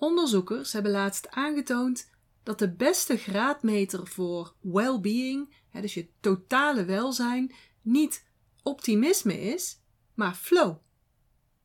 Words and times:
Onderzoekers 0.00 0.72
hebben 0.72 0.92
laatst 0.92 1.28
aangetoond 1.28 2.10
dat 2.42 2.58
de 2.58 2.72
beste 2.72 3.16
graadmeter 3.16 4.06
voor 4.06 4.54
well-being, 4.60 5.54
dus 5.72 5.94
je 5.94 6.08
totale 6.20 6.84
welzijn, 6.84 7.54
niet 7.82 8.26
optimisme 8.62 9.40
is, 9.40 9.80
maar 10.14 10.34
flow. 10.34 10.76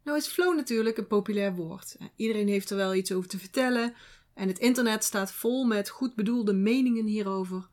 Nou 0.03 0.17
is 0.17 0.27
flow 0.27 0.55
natuurlijk 0.55 0.97
een 0.97 1.07
populair 1.07 1.55
woord. 1.55 1.97
Iedereen 2.15 2.47
heeft 2.47 2.69
er 2.69 2.75
wel 2.77 2.95
iets 2.95 3.11
over 3.11 3.29
te 3.29 3.37
vertellen 3.37 3.93
en 4.33 4.47
het 4.47 4.59
internet 4.59 5.03
staat 5.03 5.31
vol 5.31 5.65
met 5.65 5.89
goed 5.89 6.15
bedoelde 6.15 6.53
meningen 6.53 7.05
hierover. 7.05 7.69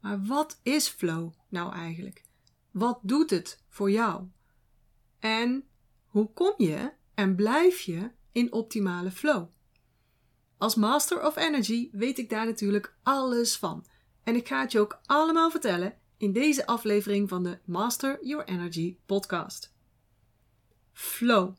Maar 0.00 0.24
wat 0.24 0.60
is 0.62 0.88
flow 0.88 1.32
nou 1.48 1.72
eigenlijk? 1.72 2.24
Wat 2.70 2.98
doet 3.02 3.30
het 3.30 3.64
voor 3.68 3.90
jou? 3.90 4.26
En 5.18 5.64
hoe 6.06 6.32
kom 6.32 6.54
je 6.56 6.92
en 7.14 7.34
blijf 7.34 7.80
je 7.80 8.10
in 8.32 8.52
optimale 8.52 9.10
flow? 9.10 9.48
Als 10.62 10.74
Master 10.74 11.26
of 11.26 11.36
Energy 11.36 11.88
weet 11.92 12.18
ik 12.18 12.30
daar 12.30 12.46
natuurlijk 12.46 12.94
alles 13.02 13.56
van. 13.56 13.86
En 14.22 14.36
ik 14.36 14.48
ga 14.48 14.60
het 14.60 14.72
je 14.72 14.80
ook 14.80 15.00
allemaal 15.06 15.50
vertellen 15.50 15.98
in 16.16 16.32
deze 16.32 16.66
aflevering 16.66 17.28
van 17.28 17.42
de 17.42 17.58
Master 17.64 18.26
Your 18.26 18.44
Energy 18.44 18.96
podcast. 19.06 19.74
Flow. 20.92 21.54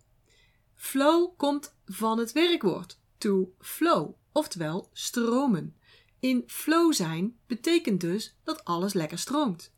Flow 0.75 1.37
komt 1.37 1.75
van 1.85 2.19
het 2.19 2.31
werkwoord 2.31 2.99
to 3.17 3.53
flow, 3.59 4.13
oftewel 4.31 4.89
stromen. 4.93 5.75
In 6.19 6.43
flow 6.47 6.93
zijn 6.93 7.37
betekent 7.47 8.01
dus 8.01 8.37
dat 8.43 8.65
alles 8.65 8.93
lekker 8.93 9.17
stroomt. 9.17 9.73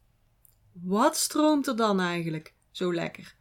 Wat 0.72 1.18
stroomt 1.18 1.68
er 1.68 1.76
dan 1.76 2.00
eigenlijk 2.00 2.54
zo 2.72 2.94
lekker? 2.94 3.36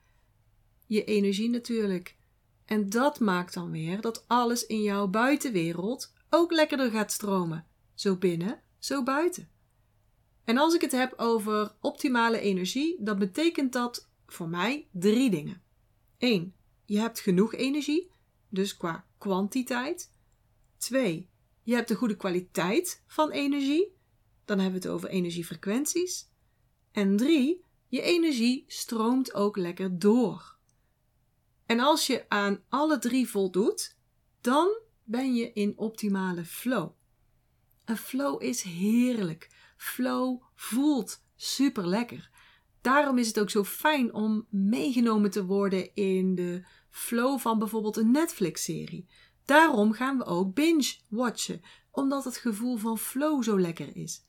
Je 0.87 1.05
energie 1.05 1.51
natuurlijk. 1.51 2.17
En 2.65 2.89
dat 2.89 3.21
maakt 3.21 3.55
dan 3.55 3.71
weer 3.71 4.01
dat 4.01 4.25
alles 4.27 4.67
in 4.67 4.83
jouw 4.83 5.09
buitenwereld 5.09 6.13
ook 6.31 6.53
lekkerder 6.53 6.91
gaat 6.91 7.13
stromen. 7.13 7.67
Zo 7.95 8.17
binnen, 8.17 8.63
zo 8.79 9.03
buiten. 9.03 9.49
En 10.45 10.59
als 10.59 10.75
ik 10.75 10.81
het 10.81 10.93
heb 10.93 11.15
over 11.17 11.75
optimale 11.81 12.39
energie, 12.39 12.97
dan 13.03 13.19
betekent 13.19 13.73
dat 13.73 14.09
voor 14.27 14.49
mij 14.49 14.89
drie 14.93 15.31
dingen. 15.31 15.63
1. 16.19 16.55
Je 16.85 16.99
hebt 16.99 17.21
genoeg 17.21 17.55
energie, 17.55 18.11
dus 18.49 18.77
qua 18.77 19.07
kwantiteit. 19.19 20.13
2. 20.77 21.29
Je 21.63 21.75
hebt 21.75 21.89
de 21.89 21.95
goede 21.95 22.17
kwaliteit 22.17 23.03
van 23.07 23.31
energie. 23.31 23.97
Dan 24.45 24.59
hebben 24.59 24.81
we 24.81 24.87
het 24.87 24.97
over 24.97 25.09
energiefrequenties. 25.09 26.31
En 26.93 27.17
3. 27.17 27.65
Je 27.89 28.03
energie 28.03 28.65
stroomt 28.67 29.35
ook 29.35 29.57
lekker 29.57 29.99
door. 29.99 30.54
En 31.75 31.81
als 31.81 32.07
je 32.07 32.25
aan 32.29 32.63
alle 32.69 32.99
drie 32.99 33.29
voldoet, 33.29 33.97
dan 34.41 34.79
ben 35.05 35.35
je 35.35 35.53
in 35.53 35.73
optimale 35.77 36.45
flow. 36.45 36.91
Een 37.85 37.97
flow 37.97 38.43
is 38.43 38.63
heerlijk. 38.63 39.51
Flow 39.77 40.43
voelt 40.55 41.25
super 41.37 41.87
lekker. 41.87 42.31
Daarom 42.81 43.19
is 43.19 43.27
het 43.27 43.41
ook 43.41 43.51
zo 43.51 43.65
fijn 43.65 44.13
om 44.13 44.47
meegenomen 44.51 45.31
te 45.31 45.45
worden 45.45 45.95
in 45.95 46.35
de 46.35 46.65
flow 46.91 47.39
van 47.39 47.59
bijvoorbeeld 47.59 47.97
een 47.97 48.11
Netflix-serie. 48.11 49.09
Daarom 49.45 49.93
gaan 49.93 50.19
we 50.19 50.25
ook 50.25 50.55
binge-watchen, 50.55 51.63
omdat 51.91 52.25
het 52.25 52.37
gevoel 52.37 52.77
van 52.77 52.99
flow 52.99 53.43
zo 53.43 53.61
lekker 53.61 53.97
is. 53.97 54.25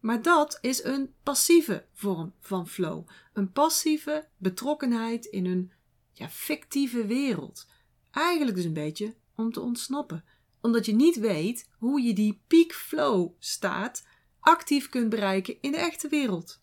Maar 0.00 0.22
dat 0.22 0.58
is 0.60 0.84
een 0.84 1.14
passieve 1.22 1.86
vorm 1.92 2.34
van 2.40 2.68
flow. 2.68 3.08
Een 3.32 3.52
passieve 3.52 4.28
betrokkenheid 4.36 5.24
in 5.24 5.46
een 5.46 5.72
ja, 6.20 6.28
fictieve 6.28 7.06
wereld. 7.06 7.66
Eigenlijk 8.10 8.56
dus 8.56 8.64
een 8.64 8.72
beetje 8.72 9.14
om 9.34 9.52
te 9.52 9.60
ontsnappen. 9.60 10.24
Omdat 10.60 10.86
je 10.86 10.94
niet 10.94 11.18
weet 11.18 11.68
hoe 11.78 12.00
je 12.00 12.12
die 12.12 12.42
peak 12.46 12.72
flow 12.72 13.30
staat 13.38 14.06
actief 14.40 14.88
kunt 14.88 15.08
bereiken 15.08 15.56
in 15.60 15.70
de 15.70 15.76
echte 15.76 16.08
wereld. 16.08 16.62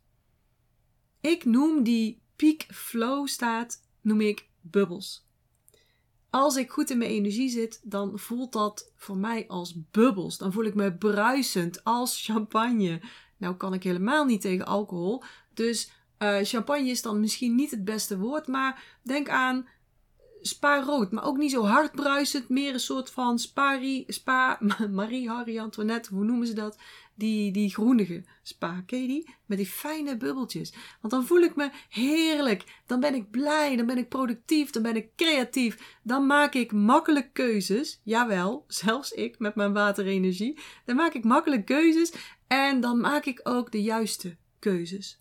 Ik 1.21 1.45
noem 1.45 1.83
die 1.83 2.21
peak 2.35 2.65
flow 2.73 3.27
staat, 3.27 3.83
noem 4.01 4.21
ik 4.21 4.49
bubbels. 4.61 5.25
Als 6.29 6.55
ik 6.55 6.71
goed 6.71 6.89
in 6.89 6.97
mijn 6.97 7.11
energie 7.11 7.49
zit, 7.49 7.81
dan 7.83 8.19
voelt 8.19 8.53
dat 8.53 8.91
voor 8.95 9.17
mij 9.17 9.47
als 9.47 9.75
bubbels. 9.91 10.37
Dan 10.37 10.53
voel 10.53 10.63
ik 10.63 10.75
me 10.75 10.93
bruisend 10.93 11.83
als 11.83 12.25
champagne. 12.25 13.01
Nou 13.37 13.55
kan 13.55 13.73
ik 13.73 13.83
helemaal 13.83 14.25
niet 14.25 14.41
tegen 14.41 14.65
alcohol. 14.65 15.23
Dus 15.53 15.91
uh, 16.19 16.37
champagne 16.41 16.89
is 16.89 17.01
dan 17.01 17.19
misschien 17.19 17.55
niet 17.55 17.71
het 17.71 17.85
beste 17.85 18.17
woord, 18.17 18.47
maar 18.47 18.83
denk 19.03 19.29
aan 19.29 19.67
spa 20.41 20.81
rood, 20.81 21.11
maar 21.11 21.25
ook 21.25 21.37
niet 21.37 21.51
zo 21.51 21.63
hard 21.63 21.91
bruisend, 21.91 22.49
meer 22.49 22.73
een 22.73 22.79
soort 22.79 23.09
van 23.09 23.39
spari, 23.39 24.03
spa, 24.07 24.59
Marie, 24.91 25.29
Harry, 25.29 25.59
Antoinette, 25.59 26.13
hoe 26.13 26.23
noemen 26.23 26.47
ze 26.47 26.53
dat? 26.53 26.77
Die, 27.15 27.51
die 27.51 27.69
groenige 27.69 28.23
spa, 28.43 28.83
ken 28.85 29.07
die? 29.07 29.29
Met 29.45 29.57
die 29.57 29.67
fijne 29.67 30.17
bubbeltjes. 30.17 30.73
Want 31.01 31.13
dan 31.13 31.25
voel 31.25 31.39
ik 31.39 31.55
me 31.55 31.69
heerlijk, 31.89 32.81
dan 32.85 32.99
ben 32.99 33.15
ik 33.15 33.31
blij, 33.31 33.75
dan 33.75 33.85
ben 33.85 33.97
ik 33.97 34.09
productief, 34.09 34.69
dan 34.69 34.83
ben 34.83 34.95
ik 34.95 35.09
creatief, 35.15 35.97
dan 36.03 36.25
maak 36.25 36.53
ik 36.53 36.71
makkelijk 36.71 37.33
keuzes, 37.33 38.01
jawel, 38.03 38.63
zelfs 38.83 39.11
ik 39.11 39.39
met 39.39 39.55
mijn 39.55 39.73
waterenergie, 39.73 40.59
dan 40.85 40.95
maak 40.95 41.13
ik 41.13 41.23
makkelijk 41.23 41.65
keuzes 41.65 42.13
en 42.47 42.79
dan 42.81 42.99
maak 42.99 43.25
ik 43.25 43.39
ook 43.43 43.71
de 43.71 43.81
juiste 43.81 44.35
keuzes 44.59 45.19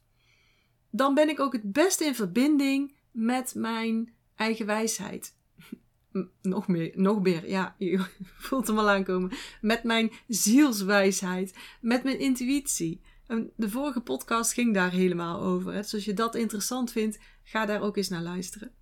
dan 0.96 1.14
ben 1.14 1.28
ik 1.28 1.40
ook 1.40 1.52
het 1.52 1.72
beste 1.72 2.04
in 2.04 2.14
verbinding 2.14 2.94
met 3.10 3.54
mijn 3.54 4.14
eigen 4.34 4.66
wijsheid. 4.66 5.34
nog 6.42 6.68
meer, 6.68 6.92
nog 6.94 7.22
meer, 7.22 7.48
ja, 7.48 7.74
je 7.78 8.06
voelt 8.38 8.66
hem 8.66 8.78
al 8.78 8.90
aankomen. 8.90 9.32
Met 9.60 9.84
mijn 9.84 10.12
zielswijsheid, 10.28 11.58
met 11.80 12.04
mijn 12.04 12.18
intuïtie. 12.18 13.00
de 13.56 13.70
vorige 13.70 14.00
podcast 14.00 14.52
ging 14.52 14.74
daar 14.74 14.90
helemaal 14.90 15.40
over. 15.40 15.72
Dus 15.72 15.94
als 15.94 16.04
je 16.04 16.14
dat 16.14 16.34
interessant 16.34 16.92
vindt, 16.92 17.18
ga 17.42 17.66
daar 17.66 17.80
ook 17.80 17.96
eens 17.96 18.08
naar 18.08 18.22
luisteren. 18.22 18.74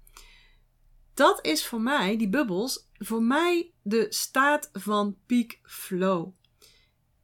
Dat 1.15 1.47
is 1.47 1.67
voor 1.67 1.81
mij, 1.81 2.17
die 2.17 2.29
bubbels, 2.29 2.91
voor 2.93 3.23
mij 3.23 3.73
de 3.83 4.07
staat 4.09 4.71
van 4.73 5.17
peak 5.27 5.59
flow. 5.63 6.33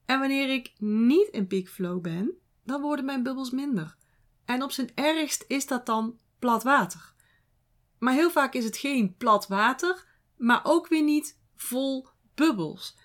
En 0.05 0.19
wanneer 0.19 0.51
ik 0.51 0.73
niet 0.79 1.29
in 1.31 1.47
peak 1.47 1.69
flow 1.69 2.01
ben, 2.01 2.35
dan 2.65 2.81
worden 2.81 3.05
mijn 3.05 3.23
bubbels 3.23 3.51
minder. 3.51 3.99
En 4.51 4.63
op 4.63 4.73
zijn 4.73 4.91
ergst 4.95 5.45
is 5.49 5.67
dat 5.67 5.87
dan 5.87 6.19
plat 6.39 6.63
water. 6.63 7.15
Maar 7.99 8.15
heel 8.15 8.31
vaak 8.31 8.55
is 8.55 8.65
het 8.65 8.77
geen 8.77 9.17
plat 9.17 9.49
water, 9.49 10.07
maar 10.37 10.61
ook 10.63 10.89
weer 10.89 11.03
niet 11.03 11.41
vol 11.55 12.09
bubbels. 12.35 12.97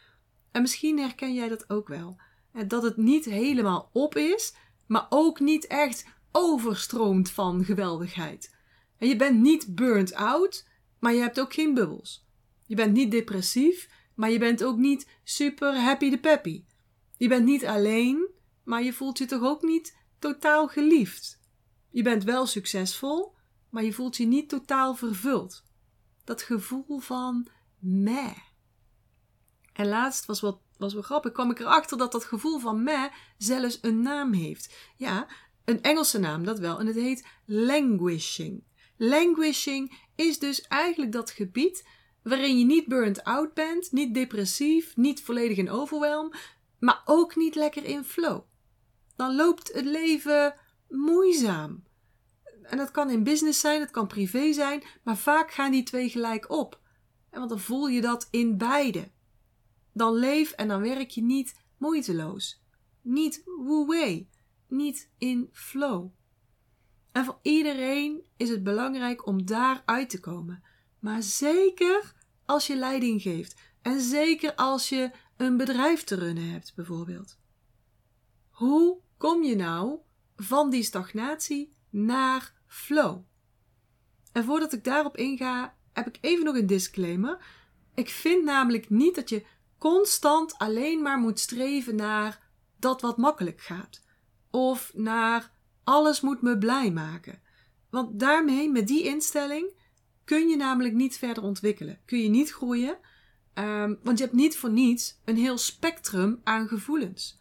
En 0.52 0.62
misschien 0.62 1.00
herken 1.00 1.34
jij 1.34 1.48
dat 1.48 1.70
ook 1.70 1.88
wel. 1.88 2.20
Dat 2.68 2.84
het 2.84 2.98
niet 2.98 3.26
helemaal 3.26 3.90
op 3.94 4.16
is, 4.16 4.56
maar 4.88 5.06
ook 5.10 5.40
niet 5.40 5.68
echt 5.68 6.06
overstroomt 6.32 7.32
van 7.32 7.66
geweldigheid. 7.66 8.56
En 8.98 9.08
je 9.08 9.16
bent 9.16 9.40
niet 9.40 9.76
burnt 9.76 10.14
out, 10.14 10.68
maar 11.00 11.14
je 11.14 11.22
hebt 11.22 11.40
ook 11.40 11.54
geen 11.54 11.74
bubbels. 11.74 12.28
Je 12.66 12.76
bent 12.76 12.94
niet 12.94 13.12
depressief, 13.12 13.90
maar 14.16 14.32
je 14.32 14.40
bent 14.40 14.64
ook 14.64 14.78
niet 14.78 15.10
super 15.24 15.82
happy 15.82 16.10
de 16.10 16.20
peppy. 16.20 16.64
Je 17.18 17.28
bent 17.28 17.46
niet 17.46 17.66
alleen, 17.66 18.30
maar 18.64 18.84
je 18.84 18.94
voelt 18.94 19.18
je 19.18 19.26
toch 19.26 19.44
ook 19.44 19.62
niet 19.62 20.04
totaal 20.26 20.68
geliefd. 20.68 21.40
Je 21.90 22.04
bent 22.04 22.24
wel 22.24 22.46
succesvol, 22.46 23.36
maar 23.70 23.84
je 23.84 23.94
voelt 23.94 24.18
je 24.18 24.26
niet 24.26 24.50
totaal 24.50 24.96
vervuld. 24.96 25.64
Dat 26.24 26.42
gevoel 26.42 27.00
van 27.00 27.48
meh. 27.80 28.38
En 29.74 29.88
laatst 29.88 30.26
was 30.26 30.40
wat 30.40 30.64
was 30.78 30.94
wel 30.94 31.02
grappig, 31.02 31.32
kwam 31.32 31.52
ik 31.52 31.60
erachter 31.60 31.98
dat 31.98 32.12
dat 32.12 32.24
gevoel 32.24 32.60
van 32.60 32.84
meh 32.84 33.12
zelfs 33.38 33.78
een 33.82 34.02
naam 34.02 34.34
heeft. 34.34 34.76
Ja, 34.96 35.28
een 35.66 35.82
Engelse 35.82 36.20
naam 36.20 36.44
dat 36.44 36.60
wel, 36.60 36.80
en 36.80 36.88
het 36.88 36.96
heet 36.96 37.28
languishing. 37.46 38.64
Languishing 38.98 39.98
is 40.16 40.40
dus 40.40 40.62
eigenlijk 40.62 41.12
dat 41.12 41.32
gebied 41.32 41.88
waarin 42.24 42.60
je 42.60 42.66
niet 42.66 42.88
burnt 42.88 43.24
out 43.24 43.54
bent, 43.54 43.92
niet 43.92 44.14
depressief, 44.14 44.96
niet 44.96 45.22
volledig 45.22 45.58
in 45.58 45.70
overwhelm, 45.70 46.34
maar 46.80 47.02
ook 47.06 47.36
niet 47.36 47.56
lekker 47.56 47.84
in 47.84 48.04
flow 48.04 48.44
dan 49.16 49.36
loopt 49.36 49.74
het 49.74 49.86
leven 49.86 50.56
moeizaam. 50.90 51.84
En 52.62 52.78
dat 52.78 52.92
kan 52.92 53.10
in 53.10 53.24
business 53.24 53.60
zijn, 53.60 53.82
het 53.82 53.92
kan 53.92 54.08
privé 54.08 54.54
zijn, 54.54 54.84
maar 55.04 55.18
vaak 55.18 55.52
gaan 55.52 55.72
die 55.72 55.84
twee 55.84 56.10
gelijk 56.10 56.50
op. 56.50 56.80
En 57.30 57.38
want 57.38 57.50
dan 57.50 57.60
voel 57.60 57.88
je 57.88 58.02
dat 58.02 58.28
in 58.32 58.58
beide. 58.58 59.12
Dan 59.94 60.14
leef 60.14 60.52
en 60.52 60.68
dan 60.68 60.82
werk 60.82 61.10
je 61.10 61.24
niet 61.24 61.62
moeiteloos. 61.78 62.64
Niet 63.02 63.42
wu 63.46 64.26
Niet 64.68 65.10
in 65.18 65.50
flow. 65.52 66.10
En 67.12 67.26
voor 67.26 67.40
iedereen 67.42 68.26
is 68.38 68.50
het 68.50 68.64
belangrijk 68.64 69.26
om 69.26 69.46
daar 69.46 69.82
uit 69.86 70.10
te 70.10 70.20
komen. 70.20 70.64
Maar 71.00 71.24
zeker 71.24 72.14
als 72.46 72.68
je 72.68 72.76
leiding 72.76 73.22
geeft. 73.22 73.62
En 73.82 74.02
zeker 74.02 74.56
als 74.56 74.90
je 74.90 75.12
een 75.38 75.58
bedrijf 75.58 76.04
te 76.04 76.16
runnen 76.16 76.52
hebt, 76.52 76.76
bijvoorbeeld. 76.76 77.38
Hoe 78.50 79.02
kom 79.18 79.44
je 79.44 79.56
nou 79.56 80.00
van 80.36 80.70
die 80.70 80.84
stagnatie 80.84 81.74
naar 81.90 82.54
flow? 82.68 83.22
En 84.32 84.44
voordat 84.44 84.74
ik 84.74 84.84
daarop 84.84 85.18
inga, 85.18 85.76
heb 85.94 86.08
ik 86.08 86.18
even 86.22 86.46
nog 86.46 86.56
een 86.56 86.68
disclaimer. 86.68 87.46
Ik 87.94 88.10
vind 88.10 88.44
namelijk 88.44 88.90
niet 88.90 89.16
dat 89.16 89.30
je 89.30 89.46
constant 89.78 90.58
alleen 90.58 91.02
maar 91.02 91.18
moet 91.18 91.40
streven 91.40 91.96
naar 91.96 92.50
dat 92.80 93.02
wat 93.02 93.18
makkelijk 93.18 93.62
gaat. 93.62 94.02
Of 94.52 94.92
naar 94.94 95.52
alles 95.84 96.22
moet 96.22 96.42
me 96.42 96.58
blij 96.58 96.92
maken. 96.92 97.42
Want 97.90 98.20
daarmee, 98.20 98.72
met 98.72 98.88
die 98.88 99.04
instelling, 99.04 99.84
kun 100.24 100.48
je 100.48 100.56
namelijk 100.56 100.94
niet 100.94 101.18
verder 101.18 101.44
ontwikkelen. 101.44 102.00
Kun 102.06 102.20
je 102.20 102.30
niet 102.30 102.52
groeien. 102.52 102.98
Um, 103.54 104.00
want 104.04 104.18
je 104.18 104.24
hebt 104.24 104.36
niet 104.36 104.58
voor 104.58 104.72
niets 104.72 105.20
een 105.26 105.38
heel 105.38 105.58
spectrum 105.58 106.42
aan 106.44 106.68
gevoelens. 106.68 107.40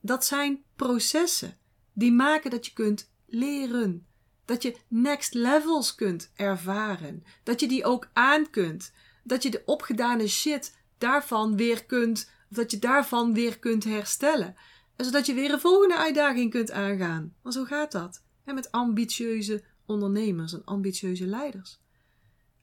Dat 0.00 0.24
zijn 0.24 0.64
processen 0.82 1.56
die 1.92 2.12
maken 2.12 2.50
dat 2.50 2.66
je 2.66 2.72
kunt 2.72 3.10
leren. 3.26 4.06
Dat 4.44 4.62
je 4.62 4.76
next 4.88 5.34
levels 5.34 5.94
kunt 5.94 6.32
ervaren. 6.36 7.24
Dat 7.42 7.60
je 7.60 7.68
die 7.68 7.84
ook 7.84 8.08
aan 8.12 8.50
kunt. 8.50 8.92
Dat 9.24 9.42
je 9.42 9.50
de 9.50 9.62
opgedane 9.64 10.28
shit 10.28 10.76
daarvan 10.98 11.56
weer 11.56 11.84
kunt, 11.84 12.30
dat 12.48 12.70
je 12.70 12.78
daarvan 12.78 13.34
weer 13.34 13.58
kunt 13.58 13.84
herstellen. 13.84 14.56
Zodat 14.96 15.26
je 15.26 15.34
weer 15.34 15.52
een 15.52 15.60
volgende 15.60 15.96
uitdaging 15.96 16.50
kunt 16.50 16.70
aangaan. 16.70 17.34
Want 17.42 17.54
zo 17.54 17.64
gaat 17.64 17.92
dat. 17.92 18.22
Met 18.44 18.72
ambitieuze 18.72 19.64
ondernemers 19.86 20.52
en 20.52 20.64
ambitieuze 20.64 21.26
leiders. 21.26 21.80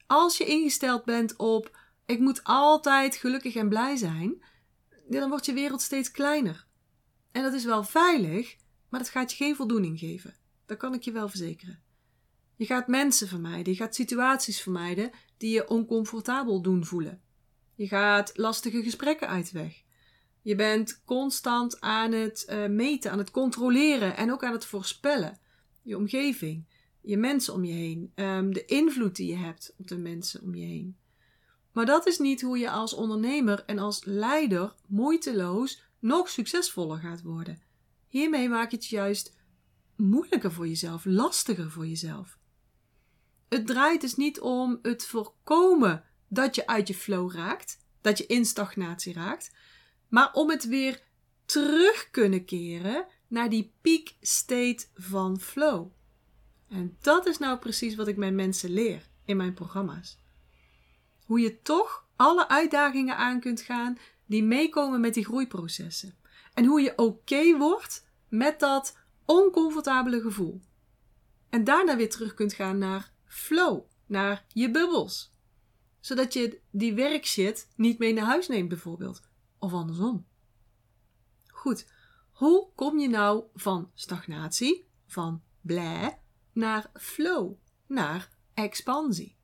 Als 0.06 0.36
je 0.36 0.44
ingesteld 0.44 1.04
bent 1.04 1.36
op 1.36 1.78
ik 2.06 2.18
moet 2.18 2.44
altijd 2.44 3.16
gelukkig 3.16 3.54
en 3.54 3.68
blij 3.68 3.96
zijn, 3.96 4.42
dan 5.08 5.28
wordt 5.28 5.46
je 5.46 5.52
wereld 5.52 5.80
steeds 5.80 6.10
kleiner. 6.10 6.66
En 7.32 7.42
dat 7.42 7.52
is 7.52 7.64
wel 7.64 7.84
veilig, 7.84 8.56
maar 8.88 9.00
dat 9.00 9.08
gaat 9.08 9.30
je 9.30 9.36
geen 9.36 9.56
voldoening 9.56 9.98
geven. 9.98 10.34
Dat 10.66 10.76
kan 10.76 10.94
ik 10.94 11.02
je 11.02 11.12
wel 11.12 11.28
verzekeren. 11.28 11.82
Je 12.56 12.66
gaat 12.66 12.88
mensen 12.88 13.28
vermijden, 13.28 13.72
je 13.72 13.78
gaat 13.78 13.94
situaties 13.94 14.60
vermijden 14.60 15.10
die 15.36 15.52
je 15.52 15.68
oncomfortabel 15.68 16.62
doen 16.62 16.84
voelen. 16.84 17.22
Je 17.74 17.88
gaat 17.88 18.36
lastige 18.36 18.82
gesprekken 18.82 19.28
uit 19.28 19.52
weg. 19.52 19.82
Je 20.42 20.54
bent 20.54 21.02
constant 21.04 21.80
aan 21.80 22.12
het 22.12 22.46
uh, 22.48 22.66
meten, 22.66 23.10
aan 23.10 23.18
het 23.18 23.30
controleren 23.30 24.16
en 24.16 24.32
ook 24.32 24.44
aan 24.44 24.52
het 24.52 24.64
voorspellen. 24.64 25.38
Je 25.82 25.96
omgeving, 25.96 26.64
je 27.00 27.16
mensen 27.16 27.54
om 27.54 27.64
je 27.64 27.72
heen, 27.72 28.12
um, 28.14 28.52
de 28.52 28.64
invloed 28.64 29.16
die 29.16 29.30
je 29.30 29.36
hebt 29.36 29.74
op 29.78 29.88
de 29.88 29.98
mensen 29.98 30.42
om 30.42 30.54
je 30.54 30.66
heen. 30.66 30.96
Maar 31.72 31.86
dat 31.86 32.06
is 32.06 32.18
niet 32.18 32.42
hoe 32.42 32.58
je 32.58 32.70
als 32.70 32.94
ondernemer 32.94 33.62
en 33.66 33.78
als 33.78 34.04
leider 34.04 34.74
moeiteloos 34.86 35.82
nog 36.00 36.28
succesvoller 36.28 36.98
gaat 36.98 37.22
worden. 37.22 37.62
Hiermee 38.08 38.48
maak 38.48 38.70
je 38.70 38.76
het 38.76 38.86
juist 38.86 39.36
moeilijker 39.96 40.52
voor 40.52 40.68
jezelf, 40.68 41.04
lastiger 41.04 41.70
voor 41.70 41.86
jezelf. 41.86 42.38
Het 43.48 43.66
draait 43.66 44.00
dus 44.00 44.16
niet 44.16 44.40
om 44.40 44.78
het 44.82 45.06
voorkomen 45.06 46.04
dat 46.28 46.54
je 46.54 46.66
uit 46.66 46.88
je 46.88 46.94
flow 46.94 47.32
raakt, 47.32 47.78
dat 48.00 48.18
je 48.18 48.26
in 48.26 48.44
stagnatie 48.44 49.12
raakt, 49.12 49.54
maar 50.08 50.32
om 50.32 50.50
het 50.50 50.64
weer 50.64 51.02
terug 51.44 52.08
kunnen 52.10 52.44
keren 52.44 53.06
naar 53.28 53.48
die 53.48 53.72
peak 53.80 54.14
state 54.20 54.86
van 54.94 55.40
flow. 55.40 55.90
En 56.68 56.96
dat 57.00 57.26
is 57.26 57.38
nou 57.38 57.58
precies 57.58 57.94
wat 57.94 58.08
ik 58.08 58.16
mijn 58.16 58.34
mensen 58.34 58.70
leer 58.70 59.08
in 59.24 59.36
mijn 59.36 59.54
programma's. 59.54 60.18
Hoe 61.24 61.40
je 61.40 61.62
toch 61.62 62.08
alle 62.16 62.48
uitdagingen 62.48 63.16
aan 63.16 63.40
kunt 63.40 63.60
gaan 63.60 63.98
die 64.30 64.44
meekomen 64.44 65.00
met 65.00 65.14
die 65.14 65.24
groeiprocessen. 65.24 66.14
En 66.54 66.64
hoe 66.64 66.80
je 66.80 66.98
oké 66.98 67.56
wordt 67.56 68.06
met 68.28 68.60
dat 68.60 68.98
oncomfortabele 69.24 70.20
gevoel. 70.20 70.60
En 71.48 71.64
daarna 71.64 71.96
weer 71.96 72.10
terug 72.10 72.34
kunt 72.34 72.52
gaan 72.52 72.78
naar 72.78 73.12
flow, 73.24 73.82
naar 74.06 74.44
je 74.48 74.70
bubbels. 74.70 75.34
Zodat 76.00 76.32
je 76.32 76.60
die 76.70 76.94
werkshit 76.94 77.68
niet 77.76 77.98
mee 77.98 78.12
naar 78.12 78.24
huis 78.24 78.48
neemt, 78.48 78.68
bijvoorbeeld. 78.68 79.20
Of 79.58 79.72
andersom. 79.72 80.26
Goed, 81.46 81.86
hoe 82.32 82.68
kom 82.74 82.98
je 82.98 83.08
nou 83.08 83.44
van 83.54 83.90
stagnatie, 83.94 84.84
van 85.06 85.42
blij, 85.60 86.20
naar 86.52 86.90
flow, 86.94 87.52
naar 87.86 88.30
expansie? 88.54 89.36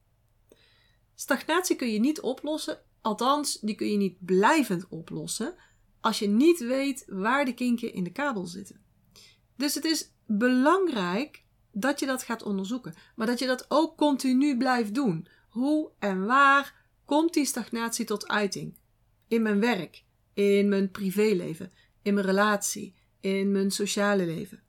Stagnatie 1.15 1.77
kun 1.77 1.93
je 1.93 1.99
niet 1.99 2.21
oplossen, 2.21 2.83
althans, 3.07 3.59
die 3.61 3.75
kun 3.75 3.91
je 3.91 3.97
niet 3.97 4.25
blijvend 4.25 4.89
oplossen, 4.89 5.55
als 6.01 6.19
je 6.19 6.29
niet 6.29 6.59
weet 6.59 7.05
waar 7.07 7.45
de 7.45 7.55
kinken 7.55 7.93
in 7.93 8.05
de 8.05 8.13
kabel 8.13 8.47
zitten. 8.47 8.81
Dus 9.57 9.75
het 9.75 9.85
is 9.85 10.13
belangrijk 10.27 11.45
dat 11.73 12.01
je 12.01 12.07
dat 12.07 12.23
gaat 12.23 12.43
onderzoeken, 12.43 12.95
maar 13.17 13.27
dat 13.27 13.39
je 13.39 13.47
dat 13.47 13.67
ook 13.69 13.97
continu 13.97 14.57
blijft 14.57 14.95
doen. 14.95 15.29
Hoe 15.49 15.91
en 15.99 16.27
waar 16.27 16.75
komt 17.05 17.35
die 17.35 17.45
stagnatie 17.45 18.05
tot 18.05 18.29
uiting? 18.29 18.79
In 19.29 19.43
mijn 19.43 19.61
werk, 19.61 20.05
in 20.35 20.69
mijn 20.69 20.91
privéleven, 20.91 21.73
in 22.03 22.15
mijn 22.15 22.27
relatie, 22.27 22.95
in 23.21 23.53
mijn 23.53 23.71
sociale 23.71 24.27
leven. 24.27 24.63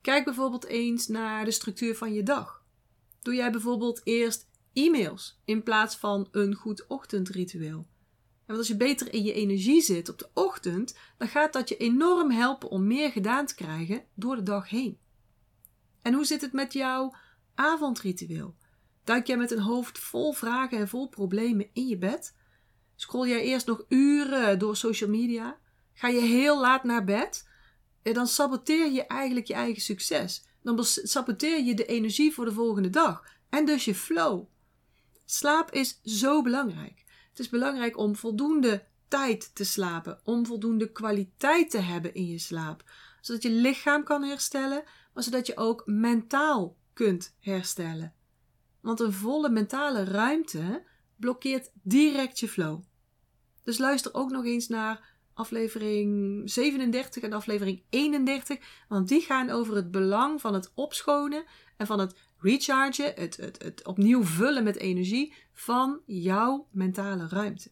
Kijk 0.00 0.24
bijvoorbeeld 0.24 0.64
eens 0.64 1.08
naar 1.08 1.44
de 1.44 1.50
structuur 1.50 1.96
van 1.96 2.12
je 2.12 2.22
dag. 2.22 2.64
Doe 3.22 3.34
jij 3.34 3.50
bijvoorbeeld 3.50 4.00
eerst 4.04 4.47
e-mails 4.84 5.40
in 5.44 5.62
plaats 5.62 5.96
van 5.96 6.28
een 6.30 6.54
goed 6.54 6.86
ochtendritueel? 6.86 7.86
En 8.48 8.54
want 8.54 8.58
als 8.58 8.68
je 8.68 8.76
beter 8.76 9.12
in 9.12 9.24
je 9.24 9.32
energie 9.32 9.82
zit 9.82 10.08
op 10.08 10.18
de 10.18 10.30
ochtend, 10.34 10.96
dan 11.18 11.28
gaat 11.28 11.52
dat 11.52 11.68
je 11.68 11.76
enorm 11.76 12.30
helpen 12.30 12.68
om 12.68 12.86
meer 12.86 13.10
gedaan 13.10 13.46
te 13.46 13.54
krijgen 13.54 14.04
door 14.14 14.36
de 14.36 14.42
dag 14.42 14.68
heen. 14.68 14.98
En 16.02 16.14
hoe 16.14 16.24
zit 16.24 16.40
het 16.40 16.52
met 16.52 16.72
jouw 16.72 17.14
avondritueel? 17.54 18.54
Duik 19.04 19.26
jij 19.26 19.36
met 19.36 19.50
een 19.50 19.60
hoofd 19.60 19.98
vol 19.98 20.32
vragen 20.32 20.78
en 20.78 20.88
vol 20.88 21.08
problemen 21.08 21.70
in 21.72 21.86
je 21.86 21.98
bed? 21.98 22.36
Scroll 22.96 23.28
jij 23.28 23.42
eerst 23.42 23.66
nog 23.66 23.84
uren 23.88 24.58
door 24.58 24.76
social 24.76 25.10
media? 25.10 25.58
Ga 25.92 26.08
je 26.08 26.20
heel 26.20 26.60
laat 26.60 26.84
naar 26.84 27.04
bed? 27.04 27.48
En 28.02 28.14
dan 28.14 28.26
saboteer 28.26 28.92
je 28.92 29.06
eigenlijk 29.06 29.46
je 29.46 29.54
eigen 29.54 29.82
succes. 29.82 30.44
Dan 30.62 30.84
saboteer 30.84 31.62
je 31.62 31.74
de 31.74 31.86
energie 31.86 32.32
voor 32.32 32.44
de 32.44 32.52
volgende 32.52 32.90
dag. 32.90 33.24
En 33.48 33.64
dus 33.64 33.84
je 33.84 33.94
flow. 33.94 34.44
Slaap 35.30 35.70
is 35.70 36.00
zo 36.04 36.42
belangrijk. 36.42 37.04
Het 37.28 37.38
is 37.38 37.48
belangrijk 37.48 37.96
om 37.96 38.16
voldoende 38.16 38.84
tijd 39.08 39.54
te 39.54 39.64
slapen, 39.64 40.20
om 40.24 40.46
voldoende 40.46 40.92
kwaliteit 40.92 41.70
te 41.70 41.78
hebben 41.78 42.14
in 42.14 42.26
je 42.26 42.38
slaap, 42.38 42.84
zodat 43.20 43.42
je 43.42 43.50
lichaam 43.50 44.04
kan 44.04 44.22
herstellen, 44.22 44.82
maar 45.14 45.22
zodat 45.22 45.46
je 45.46 45.56
ook 45.56 45.82
mentaal 45.86 46.76
kunt 46.92 47.36
herstellen. 47.40 48.14
Want 48.80 49.00
een 49.00 49.12
volle 49.12 49.48
mentale 49.48 50.04
ruimte 50.04 50.82
blokkeert 51.16 51.70
direct 51.82 52.38
je 52.38 52.48
flow. 52.48 52.82
Dus 53.62 53.78
luister 53.78 54.14
ook 54.14 54.30
nog 54.30 54.44
eens 54.44 54.68
naar 54.68 55.16
aflevering 55.34 56.42
37 56.50 57.22
en 57.22 57.32
aflevering 57.32 57.82
31, 57.88 58.58
want 58.88 59.08
die 59.08 59.20
gaan 59.20 59.50
over 59.50 59.74
het 59.74 59.90
belang 59.90 60.40
van 60.40 60.54
het 60.54 60.72
opschonen 60.74 61.44
en 61.76 61.86
van 61.86 61.98
het 61.98 62.14
rechargen, 62.40 63.12
het, 63.14 63.36
het, 63.36 63.62
het 63.62 63.86
opnieuw 63.86 64.24
vullen 64.24 64.64
met 64.64 64.76
energie 64.76 65.34
van 65.52 66.00
jouw 66.06 66.68
mentale 66.70 67.28
ruimte. 67.28 67.70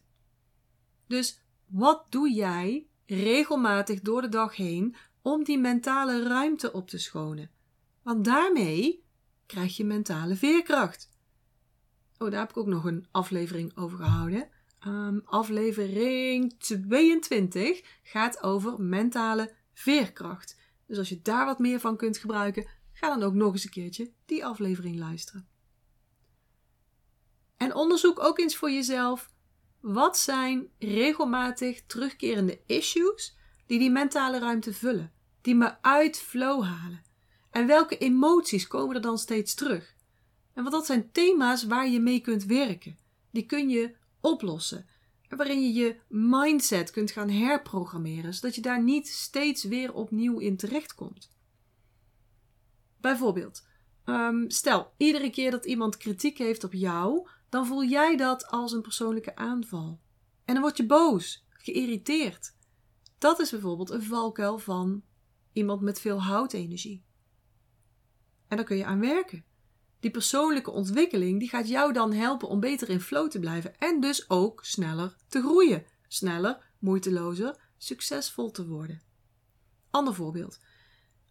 Dus 1.07 1.41
wat 1.65 2.05
doe 2.09 2.33
jij 2.33 2.87
regelmatig 3.05 4.01
door 4.01 4.21
de 4.21 4.29
dag 4.29 4.55
heen 4.55 4.95
om 5.21 5.43
die 5.43 5.59
mentale 5.59 6.23
ruimte 6.23 6.73
op 6.73 6.89
te 6.89 6.97
schonen? 6.97 7.51
Want 8.01 8.25
daarmee 8.25 9.03
krijg 9.45 9.77
je 9.77 9.85
mentale 9.85 10.35
veerkracht. 10.35 11.09
Oh, 12.17 12.31
daar 12.31 12.39
heb 12.39 12.49
ik 12.49 12.57
ook 12.57 12.67
nog 12.67 12.85
een 12.85 13.07
aflevering 13.11 13.77
over 13.77 13.97
gehouden. 13.97 14.49
Um, 14.87 15.21
aflevering 15.25 16.59
22 16.59 17.99
gaat 18.03 18.43
over 18.43 18.81
mentale 18.81 19.53
veerkracht. 19.73 20.57
Dus 20.85 20.97
als 20.97 21.09
je 21.09 21.21
daar 21.21 21.45
wat 21.45 21.59
meer 21.59 21.79
van 21.79 21.97
kunt 21.97 22.17
gebruiken, 22.17 22.67
ga 22.99 23.07
dan 23.09 23.23
ook 23.23 23.33
nog 23.33 23.53
eens 23.53 23.63
een 23.63 23.69
keertje 23.69 24.11
die 24.25 24.45
aflevering 24.45 24.97
luisteren. 24.97 25.47
En 27.57 27.75
onderzoek 27.75 28.19
ook 28.23 28.39
eens 28.39 28.55
voor 28.55 28.71
jezelf 28.71 29.31
wat 29.79 30.17
zijn 30.17 30.67
regelmatig 30.79 31.81
terugkerende 31.85 32.59
issues 32.65 33.37
die 33.65 33.79
die 33.79 33.91
mentale 33.91 34.39
ruimte 34.39 34.73
vullen, 34.73 35.11
die 35.41 35.55
me 35.55 35.81
uit 35.81 36.17
flow 36.17 36.63
halen. 36.63 37.01
En 37.51 37.67
welke 37.67 37.97
emoties 37.97 38.67
komen 38.67 38.95
er 38.95 39.01
dan 39.01 39.17
steeds 39.17 39.53
terug? 39.53 39.95
En 40.53 40.63
wat 40.63 40.71
dat 40.71 40.85
zijn 40.85 41.11
thema's 41.11 41.63
waar 41.63 41.89
je 41.89 41.99
mee 41.99 42.19
kunt 42.19 42.45
werken. 42.45 42.97
Die 43.31 43.45
kun 43.45 43.69
je 43.69 43.95
oplossen. 44.21 44.85
Waarin 45.29 45.61
je 45.61 45.73
je 45.73 45.95
mindset 46.07 46.91
kunt 46.91 47.11
gaan 47.11 47.29
herprogrammeren, 47.29 48.33
zodat 48.33 48.55
je 48.55 48.61
daar 48.61 48.83
niet 48.83 49.07
steeds 49.07 49.63
weer 49.63 49.93
opnieuw 49.93 50.39
in 50.39 50.57
terechtkomt. 50.57 51.35
Bijvoorbeeld, 53.01 53.65
um, 54.05 54.49
stel, 54.49 54.93
iedere 54.97 55.29
keer 55.29 55.51
dat 55.51 55.65
iemand 55.65 55.97
kritiek 55.97 56.37
heeft 56.37 56.63
op 56.63 56.73
jou, 56.73 57.27
dan 57.49 57.65
voel 57.65 57.83
jij 57.83 58.17
dat 58.17 58.47
als 58.47 58.71
een 58.71 58.81
persoonlijke 58.81 59.35
aanval. 59.35 59.99
En 60.45 60.53
dan 60.53 60.63
word 60.63 60.77
je 60.77 60.85
boos, 60.85 61.45
geïrriteerd. 61.49 62.55
Dat 63.17 63.39
is 63.39 63.51
bijvoorbeeld 63.51 63.89
een 63.89 64.03
valkuil 64.03 64.59
van 64.59 65.03
iemand 65.53 65.81
met 65.81 65.99
veel 65.99 66.21
houtenergie. 66.21 67.03
En 68.47 68.57
daar 68.57 68.65
kun 68.65 68.77
je 68.77 68.85
aan 68.85 68.99
werken. 68.99 69.45
Die 69.99 70.11
persoonlijke 70.11 70.71
ontwikkeling 70.71 71.39
die 71.39 71.49
gaat 71.49 71.67
jou 71.67 71.93
dan 71.93 72.13
helpen 72.13 72.47
om 72.47 72.59
beter 72.59 72.89
in 72.89 73.01
flow 73.01 73.29
te 73.29 73.39
blijven 73.39 73.77
en 73.77 73.99
dus 73.99 74.29
ook 74.29 74.65
sneller 74.65 75.15
te 75.27 75.41
groeien. 75.41 75.85
Sneller, 76.07 76.65
moeitelozer, 76.79 77.55
succesvol 77.77 78.51
te 78.51 78.67
worden. 78.67 79.01
Ander 79.89 80.13
voorbeeld. 80.13 80.59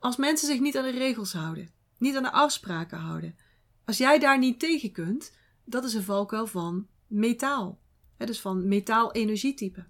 Als 0.06 0.16
mensen 0.16 0.48
zich 0.48 0.60
niet 0.60 0.76
aan 0.76 0.84
de 0.84 0.90
regels 0.90 1.32
houden, 1.32 1.70
niet 1.98 2.16
aan 2.16 2.22
de 2.22 2.32
afspraken 2.32 2.98
houden, 2.98 3.36
als 3.84 3.96
jij 3.98 4.18
daar 4.18 4.38
niet 4.38 4.58
tegen 4.58 4.92
kunt, 4.92 5.32
dat 5.64 5.84
is 5.84 5.94
een 5.94 6.02
valkuil 6.02 6.46
van 6.46 6.86
metaal. 7.06 7.78
Dus 8.16 8.40
van 8.40 8.68
metaal-energietype. 8.68 9.86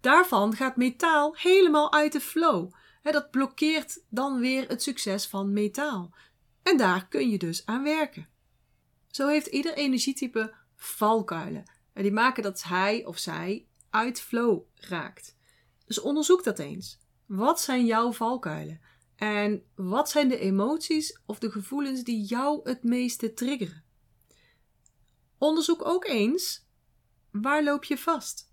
Daarvan 0.00 0.54
gaat 0.56 0.76
metaal 0.76 1.34
helemaal 1.36 1.92
uit 1.92 2.12
de 2.12 2.20
flow. 2.20 2.72
Dat 3.02 3.30
blokkeert 3.30 4.00
dan 4.08 4.38
weer 4.38 4.68
het 4.68 4.82
succes 4.82 5.26
van 5.26 5.52
metaal. 5.52 6.14
En 6.62 6.76
daar 6.76 7.08
kun 7.08 7.30
je 7.30 7.38
dus 7.38 7.66
aan 7.66 7.82
werken. 7.82 8.28
Zo 9.10 9.28
heeft 9.28 9.46
ieder 9.46 9.74
energietype 9.74 10.54
valkuilen. 10.76 11.64
En 11.92 12.02
die 12.02 12.12
maken 12.12 12.42
dat 12.42 12.62
hij 12.62 13.04
of 13.04 13.18
zij 13.18 13.66
uit 13.90 14.20
flow 14.20 14.62
raakt. 14.74 15.36
Dus 15.86 16.00
onderzoek 16.00 16.44
dat 16.44 16.58
eens. 16.58 16.98
Wat 17.26 17.60
zijn 17.60 17.86
jouw 17.86 18.12
valkuilen? 18.12 18.80
En 19.16 19.62
wat 19.74 20.10
zijn 20.10 20.28
de 20.28 20.38
emoties 20.38 21.20
of 21.26 21.38
de 21.38 21.50
gevoelens 21.50 22.02
die 22.02 22.24
jou 22.24 22.60
het 22.68 22.82
meeste 22.82 23.34
triggeren? 23.34 23.84
Onderzoek 25.38 25.84
ook 25.84 26.04
eens 26.04 26.66
waar 27.30 27.64
loop 27.64 27.84
je 27.84 27.98
vast? 27.98 28.50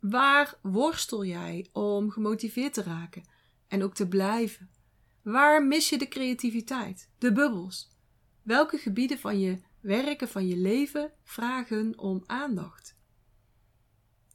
Waar 0.00 0.58
worstel 0.62 1.24
jij 1.24 1.68
om 1.72 2.10
gemotiveerd 2.10 2.72
te 2.72 2.82
raken 2.82 3.28
en 3.68 3.82
ook 3.82 3.94
te 3.94 4.08
blijven? 4.08 4.70
Waar 5.22 5.64
mis 5.66 5.88
je 5.88 5.98
de 5.98 6.08
creativiteit, 6.08 7.08
de 7.18 7.32
bubbels? 7.32 7.90
Welke 8.42 8.78
gebieden 8.78 9.18
van 9.18 9.40
je 9.40 9.60
werken, 9.80 10.28
van 10.28 10.46
je 10.46 10.56
leven 10.56 11.12
vragen 11.22 11.98
om 11.98 12.22
aandacht? 12.26 12.98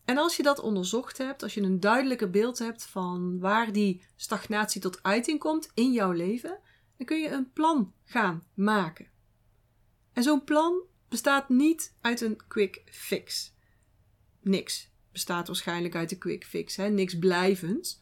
En 0.06 0.18
als 0.18 0.36
je 0.36 0.44
dat 0.44 0.60
onderzocht 0.60 1.18
hebt, 1.18 1.44
als 1.44 1.54
je 1.54 1.62
een 1.62 1.80
duidelijker 1.80 2.30
beeld 2.30 2.60
hebt 2.60 2.86
van 2.86 3.40
waar 3.40 3.72
die 3.72 4.02
stagnatie 4.16 4.82
tot 4.82 5.04
uiting 5.04 5.40
komt 5.40 5.72
in 5.74 5.92
jouw 5.92 6.12
leven, 6.12 6.60
dan 6.98 7.06
kun 7.06 7.20
je 7.20 7.30
een 7.30 7.52
plan 7.52 7.94
gaan 8.04 8.44
maken. 8.54 9.08
En 10.14 10.24
zo'n 10.24 10.44
plan 10.44 10.84
bestaat 11.10 11.50
niet 11.50 11.96
uit 12.02 12.22
een 12.22 12.48
quick 12.48 12.82
fix. 12.86 13.54
Niks 14.42 14.90
bestaat 15.12 15.48
waarschijnlijk 15.48 15.96
uit 15.96 16.12
een 16.12 16.18
quick 16.18 16.46
fix, 16.46 16.76
hè? 16.76 16.90
niks 16.90 17.18
blijvends. 17.18 18.02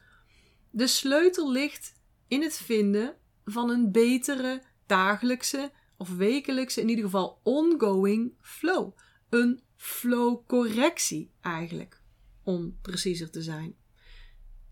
De 0.70 0.88
sleutel 0.88 1.52
ligt 1.52 1.94
in 2.28 2.42
het 2.42 2.58
vinden 2.58 3.16
van 3.46 3.70
een 3.70 3.92
betere 3.92 4.62
dagelijkse 4.86 5.72
of 5.98 6.10
wekelijkse, 6.10 6.82
in 6.82 6.90
ieder 6.90 7.04
geval 7.06 7.40
ongoing 7.44 8.34
flow. 8.42 8.98
Een 9.30 9.63
flow-correctie 9.84 11.32
eigenlijk, 11.42 12.02
om 12.44 12.78
preciezer 12.82 13.32
te 13.32 13.42
zijn. 13.42 13.76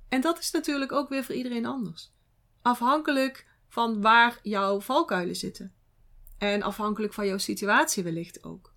En 0.10 0.22
dat 0.22 0.40
is 0.40 0.52
natuurlijk 0.52 0.92
ook 0.92 1.10
weer 1.10 1.24
voor 1.24 1.36
iedereen 1.36 1.66
anders. 1.66 2.14
Afhankelijk 2.62 3.48
van 3.68 4.02
waar 4.02 4.40
jouw 4.44 4.82
valkuilen 4.82 5.36
zitten. 5.36 5.74
En 6.38 6.62
afhankelijk 6.62 7.14
van 7.14 7.26
jouw 7.26 7.38
situatie 7.38 8.04
wellicht 8.04 8.44
ook. 8.44 8.74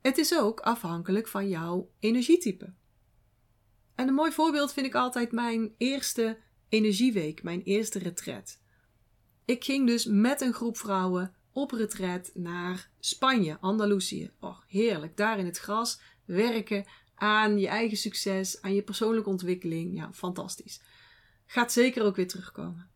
Het 0.00 0.18
is 0.18 0.38
ook 0.38 0.60
afhankelijk 0.60 1.28
van 1.28 1.48
jouw 1.48 1.90
energietype. 1.98 2.72
En 3.94 4.08
een 4.08 4.14
mooi 4.14 4.32
voorbeeld 4.32 4.72
vind 4.72 4.86
ik 4.86 4.94
altijd 4.94 5.32
mijn 5.32 5.74
eerste 5.76 6.38
energieweek, 6.68 7.42
mijn 7.42 7.62
eerste 7.62 7.98
retret. 7.98 8.60
Ik 9.44 9.64
ging 9.64 9.86
dus 9.86 10.04
met 10.04 10.40
een 10.40 10.54
groep 10.54 10.78
vrouwen 10.78 11.34
op 11.52 11.70
retret 11.70 12.30
naar 12.34 12.90
Spanje, 13.00 13.58
Andalusië. 13.60 14.30
Oh, 14.40 14.58
heerlijk. 14.66 15.16
Daar 15.16 15.38
in 15.38 15.46
het 15.46 15.58
gras 15.58 16.00
werken 16.24 16.84
aan 17.14 17.58
je 17.58 17.68
eigen 17.68 17.96
succes, 17.96 18.62
aan 18.62 18.74
je 18.74 18.82
persoonlijke 18.82 19.30
ontwikkeling. 19.30 19.96
Ja, 19.96 20.12
fantastisch. 20.12 20.80
Gaat 21.46 21.72
zeker 21.72 22.04
ook 22.04 22.16
weer 22.16 22.28
terugkomen. 22.28 22.90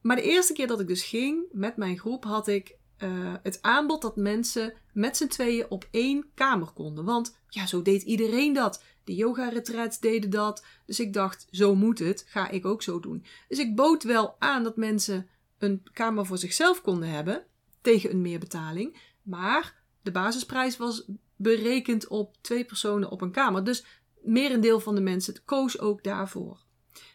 Maar 0.00 0.16
de 0.16 0.22
eerste 0.22 0.52
keer 0.52 0.66
dat 0.66 0.80
ik 0.80 0.86
dus 0.86 1.02
ging 1.02 1.46
met 1.52 1.76
mijn 1.76 1.98
groep, 1.98 2.24
had 2.24 2.48
ik 2.48 2.76
uh, 2.98 3.34
het 3.42 3.62
aanbod 3.62 4.02
dat 4.02 4.16
mensen 4.16 4.74
met 4.92 5.16
z'n 5.16 5.26
tweeën 5.26 5.70
op 5.70 5.88
één 5.90 6.26
kamer 6.34 6.70
konden. 6.72 7.04
Want 7.04 7.36
ja, 7.48 7.66
zo 7.66 7.82
deed 7.82 8.02
iedereen 8.02 8.52
dat. 8.52 8.82
De 9.04 9.14
yoga-retrets 9.14 10.00
deden 10.00 10.30
dat. 10.30 10.64
Dus 10.86 11.00
ik 11.00 11.12
dacht, 11.12 11.46
zo 11.50 11.74
moet 11.74 11.98
het, 11.98 12.24
ga 12.28 12.48
ik 12.48 12.66
ook 12.66 12.82
zo 12.82 13.00
doen. 13.00 13.24
Dus 13.48 13.58
ik 13.58 13.76
bood 13.76 14.02
wel 14.02 14.36
aan 14.38 14.62
dat 14.62 14.76
mensen 14.76 15.28
een 15.58 15.82
kamer 15.92 16.26
voor 16.26 16.38
zichzelf 16.38 16.82
konden 16.82 17.08
hebben, 17.08 17.44
tegen 17.80 18.10
een 18.10 18.20
meerbetaling. 18.20 19.00
Maar 19.22 19.82
de 20.02 20.10
basisprijs 20.10 20.76
was 20.76 21.08
berekend 21.36 22.06
op 22.06 22.36
twee 22.40 22.64
personen 22.64 23.10
op 23.10 23.20
een 23.20 23.32
kamer. 23.32 23.64
Dus 23.64 23.84
merendeel 24.22 24.80
van 24.80 24.94
de 24.94 25.00
mensen 25.00 25.44
koos 25.44 25.78
ook 25.78 26.02
daarvoor. 26.02 26.64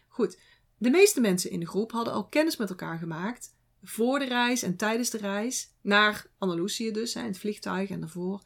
Goed, 0.08 0.38
de 0.78 0.90
meeste 0.90 1.20
mensen 1.20 1.50
in 1.50 1.60
de 1.60 1.66
groep 1.66 1.92
hadden 1.92 2.12
al 2.12 2.28
kennis 2.28 2.56
met 2.56 2.70
elkaar 2.70 2.98
gemaakt 2.98 3.54
voor 3.82 4.18
de 4.18 4.24
reis 4.24 4.62
en 4.62 4.76
tijdens 4.76 5.10
de 5.10 5.18
reis 5.18 5.74
naar 5.80 6.26
Andalusië 6.38 6.90
dus, 6.90 7.14
in 7.14 7.24
het 7.24 7.38
vliegtuig 7.38 7.90
en 7.90 8.00
daarvoor. 8.00 8.40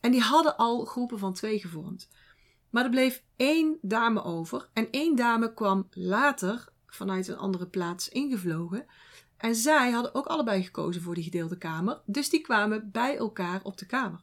En 0.00 0.10
die 0.10 0.20
hadden 0.20 0.56
al 0.56 0.84
groepen 0.84 1.18
van 1.18 1.32
twee 1.32 1.58
gevormd. 1.58 2.08
Maar 2.70 2.84
er 2.84 2.90
bleef 2.90 3.22
één 3.36 3.78
dame 3.82 4.22
over 4.22 4.68
en 4.72 4.90
één 4.90 5.16
dame 5.16 5.54
kwam 5.54 5.88
later 5.90 6.68
vanuit 6.86 7.28
een 7.28 7.36
andere 7.36 7.66
plaats 7.66 8.08
ingevlogen. 8.08 8.86
En 9.42 9.54
zij 9.54 9.90
hadden 9.90 10.14
ook 10.14 10.26
allebei 10.26 10.62
gekozen 10.62 11.02
voor 11.02 11.14
die 11.14 11.24
gedeelde 11.24 11.58
kamer, 11.58 12.00
dus 12.06 12.30
die 12.30 12.40
kwamen 12.40 12.90
bij 12.92 13.16
elkaar 13.16 13.60
op 13.62 13.78
de 13.78 13.86
kamer. 13.86 14.20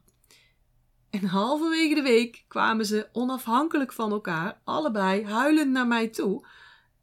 En 1.09 1.25
halverwege 1.25 1.95
de 1.95 2.01
week 2.01 2.45
kwamen 2.47 2.85
ze 2.85 3.09
onafhankelijk 3.11 3.93
van 3.93 4.11
elkaar, 4.11 4.61
allebei 4.63 5.25
huilend 5.25 5.71
naar 5.71 5.87
mij 5.87 6.07
toe. 6.07 6.45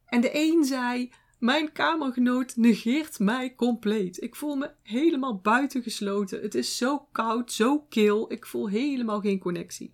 En 0.06 0.20
de 0.20 0.30
een 0.32 0.64
zei: 0.64 1.12
Mijn 1.38 1.73
kamergenoot 1.73 2.56
negeert 2.56 3.18
mij 3.18 3.54
compleet. 3.54 4.23
Ik 4.23 4.37
voel 4.37 4.56
me 4.56 4.70
helemaal 4.82 5.38
buitengesloten. 5.38 6.42
Het 6.42 6.54
is 6.54 6.76
zo 6.76 6.99
koud, 7.12 7.52
zo 7.52 7.80
kil. 7.80 8.32
Ik 8.32 8.46
voel 8.46 8.68
helemaal 8.68 9.20
geen 9.20 9.38
connectie. 9.38 9.92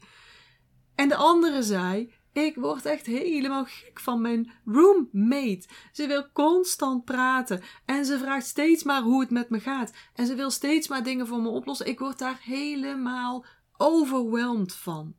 En 0.95 1.09
de 1.09 1.17
andere 1.17 1.63
zei: 1.63 2.13
Ik 2.33 2.55
word 2.55 2.87
echt 2.87 3.07
helemaal 3.07 3.65
gek 3.65 4.01
van 4.01 4.21
mijn 4.21 4.51
roommate. 4.65 5.63
Ze 5.93 6.07
wil 6.07 6.33
constant 6.33 7.05
praten 7.05 7.63
en 7.85 8.05
ze 8.05 8.19
vraagt 8.19 8.47
steeds 8.47 8.83
maar 8.83 9.03
hoe 9.03 9.21
het 9.21 9.31
met 9.31 9.51
me 9.51 9.61
gaat. 9.61 9.93
En 10.15 10.27
ze 10.27 10.35
wil 10.35 10.51
steeds 10.51 10.89
maar 10.89 11.03
dingen 11.03 11.27
voor 11.27 11.41
me 11.41 11.49
oplossen. 11.49 11.87
Ik 11.87 11.99
word 11.99 12.19
daar 12.19 12.41
helemaal 12.43 13.45
overweldigd 13.77 14.75
van. 14.75 15.15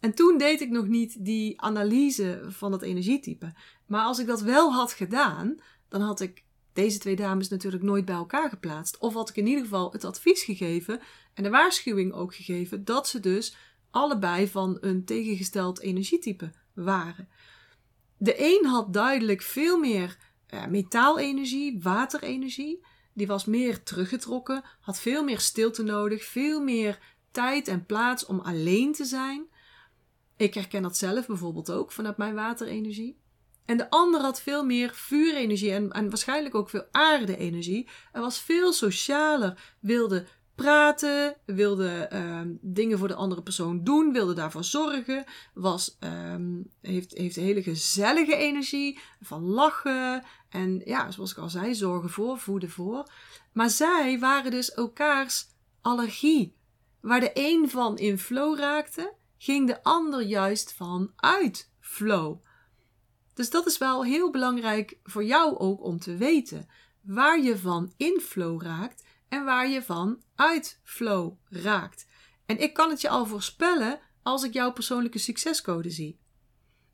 En 0.00 0.14
toen 0.14 0.38
deed 0.38 0.60
ik 0.60 0.70
nog 0.70 0.86
niet 0.86 1.24
die 1.24 1.60
analyse 1.60 2.44
van 2.48 2.72
het 2.72 2.82
energietype. 2.82 3.52
Maar 3.86 4.04
als 4.04 4.18
ik 4.18 4.26
dat 4.26 4.40
wel 4.40 4.72
had 4.72 4.92
gedaan, 4.92 5.56
dan 5.88 6.00
had 6.00 6.20
ik 6.20 6.44
deze 6.72 6.98
twee 6.98 7.16
dames 7.16 7.48
natuurlijk 7.48 7.82
nooit 7.82 8.04
bij 8.04 8.14
elkaar 8.14 8.48
geplaatst. 8.48 8.98
Of 8.98 9.14
had 9.14 9.28
ik 9.28 9.36
in 9.36 9.46
ieder 9.46 9.62
geval 9.62 9.92
het 9.92 10.04
advies 10.04 10.42
gegeven 10.42 11.00
en 11.34 11.42
de 11.42 11.50
waarschuwing 11.50 12.12
ook 12.12 12.34
gegeven 12.34 12.84
dat 12.84 13.08
ze 13.08 13.20
dus 13.20 13.56
allebei 13.92 14.48
van 14.48 14.78
een 14.80 15.04
tegengesteld 15.04 15.80
energietype 15.80 16.50
waren. 16.74 17.28
De 18.16 18.34
een 18.38 18.66
had 18.66 18.92
duidelijk 18.92 19.42
veel 19.42 19.78
meer 19.78 20.16
uh, 20.54 20.66
metaalenergie, 20.66 21.80
waterenergie. 21.82 22.84
Die 23.14 23.26
was 23.26 23.44
meer 23.44 23.82
teruggetrokken, 23.82 24.62
had 24.80 25.00
veel 25.00 25.24
meer 25.24 25.40
stilte 25.40 25.82
nodig, 25.82 26.24
veel 26.24 26.60
meer 26.60 26.98
tijd 27.30 27.68
en 27.68 27.86
plaats 27.86 28.26
om 28.26 28.40
alleen 28.40 28.92
te 28.92 29.04
zijn. 29.04 29.46
Ik 30.36 30.54
herken 30.54 30.82
dat 30.82 30.96
zelf 30.96 31.26
bijvoorbeeld 31.26 31.70
ook 31.70 31.92
vanuit 31.92 32.16
mijn 32.16 32.34
waterenergie. 32.34 33.20
En 33.64 33.76
de 33.76 33.90
ander 33.90 34.20
had 34.20 34.42
veel 34.42 34.64
meer 34.64 34.90
vuurenergie 34.94 35.72
en, 35.72 35.90
en 35.90 36.08
waarschijnlijk 36.08 36.54
ook 36.54 36.70
veel 36.70 36.86
aarde-energie. 36.90 37.88
En 38.12 38.20
was 38.20 38.40
veel 38.40 38.72
socialer, 38.72 39.74
wilde 39.80 40.26
praten, 40.62 41.36
wilde 41.44 42.08
um, 42.12 42.58
dingen 42.60 42.98
voor 42.98 43.08
de 43.08 43.14
andere 43.14 43.42
persoon 43.42 43.84
doen, 43.84 44.12
wilde 44.12 44.34
daarvoor 44.34 44.64
zorgen, 44.64 45.24
was, 45.54 45.96
um, 46.00 46.70
heeft, 46.80 47.12
heeft 47.12 47.36
een 47.36 47.42
hele 47.42 47.62
gezellige 47.62 48.36
energie 48.36 48.98
van 49.20 49.42
lachen 49.42 50.22
en 50.48 50.82
ja, 50.84 51.10
zoals 51.10 51.30
ik 51.30 51.38
al 51.38 51.48
zei, 51.48 51.74
zorgen 51.74 52.10
voor, 52.10 52.38
voeden 52.38 52.70
voor. 52.70 53.10
Maar 53.52 53.70
zij 53.70 54.18
waren 54.18 54.50
dus 54.50 54.72
elkaars 54.72 55.46
allergie. 55.80 56.56
Waar 57.00 57.20
de 57.20 57.30
een 57.34 57.70
van 57.70 57.98
in 57.98 58.18
flow 58.18 58.58
raakte, 58.58 59.12
ging 59.38 59.66
de 59.66 59.82
ander 59.82 60.22
juist 60.22 60.72
van 60.72 61.12
uit 61.16 61.70
flow. 61.80 62.36
Dus 63.34 63.50
dat 63.50 63.66
is 63.66 63.78
wel 63.78 64.04
heel 64.04 64.30
belangrijk 64.30 64.98
voor 65.04 65.24
jou 65.24 65.56
ook 65.58 65.84
om 65.84 65.98
te 65.98 66.16
weten 66.16 66.68
waar 67.00 67.40
je 67.40 67.58
van 67.58 67.92
in 67.96 68.20
flow 68.20 68.62
raakt 68.62 69.04
en 69.32 69.44
waar 69.44 69.68
je 69.68 69.82
van 69.82 70.22
uit 70.34 70.80
flow 70.82 71.34
raakt. 71.48 72.06
En 72.46 72.58
ik 72.58 72.74
kan 72.74 72.90
het 72.90 73.00
je 73.00 73.08
al 73.08 73.26
voorspellen 73.26 74.00
als 74.22 74.42
ik 74.44 74.52
jouw 74.52 74.72
persoonlijke 74.72 75.18
succescode 75.18 75.90
zie. 75.90 76.20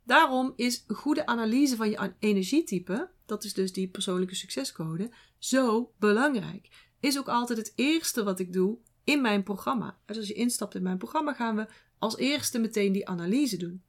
Daarom 0.04 0.52
is 0.56 0.84
goede 0.88 1.26
analyse 1.26 1.76
van 1.76 1.90
je 1.90 2.14
energietype, 2.18 3.10
dat 3.26 3.44
is 3.44 3.54
dus 3.54 3.72
die 3.72 3.88
persoonlijke 3.88 4.34
succescode, 4.34 5.10
zo 5.38 5.92
belangrijk. 5.98 6.68
is 7.00 7.18
ook 7.18 7.28
altijd 7.28 7.58
het 7.58 7.72
eerste 7.74 8.22
wat 8.22 8.38
ik 8.38 8.52
doe 8.52 8.78
in 9.04 9.20
mijn 9.20 9.42
programma. 9.42 9.98
Dus 10.06 10.16
als 10.16 10.28
je 10.28 10.34
instapt 10.34 10.74
in 10.74 10.82
mijn 10.82 10.98
programma, 10.98 11.32
gaan 11.34 11.56
we 11.56 11.66
als 11.98 12.16
eerste 12.16 12.58
meteen 12.58 12.92
die 12.92 13.08
analyse 13.08 13.56
doen. 13.56 13.82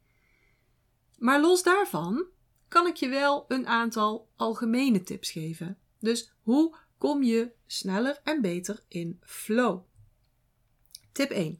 Maar 1.17 1.41
los 1.41 1.63
daarvan 1.63 2.25
kan 2.67 2.87
ik 2.87 2.95
je 2.95 3.09
wel 3.09 3.45
een 3.47 3.67
aantal 3.67 4.29
algemene 4.35 5.01
tips 5.01 5.31
geven. 5.31 5.77
Dus 5.99 6.33
hoe 6.41 6.75
kom 6.99 7.23
je 7.23 7.51
sneller 7.65 8.19
en 8.23 8.41
beter 8.41 8.83
in 8.87 9.19
flow? 9.21 9.83
Tip 11.11 11.29
1. 11.29 11.59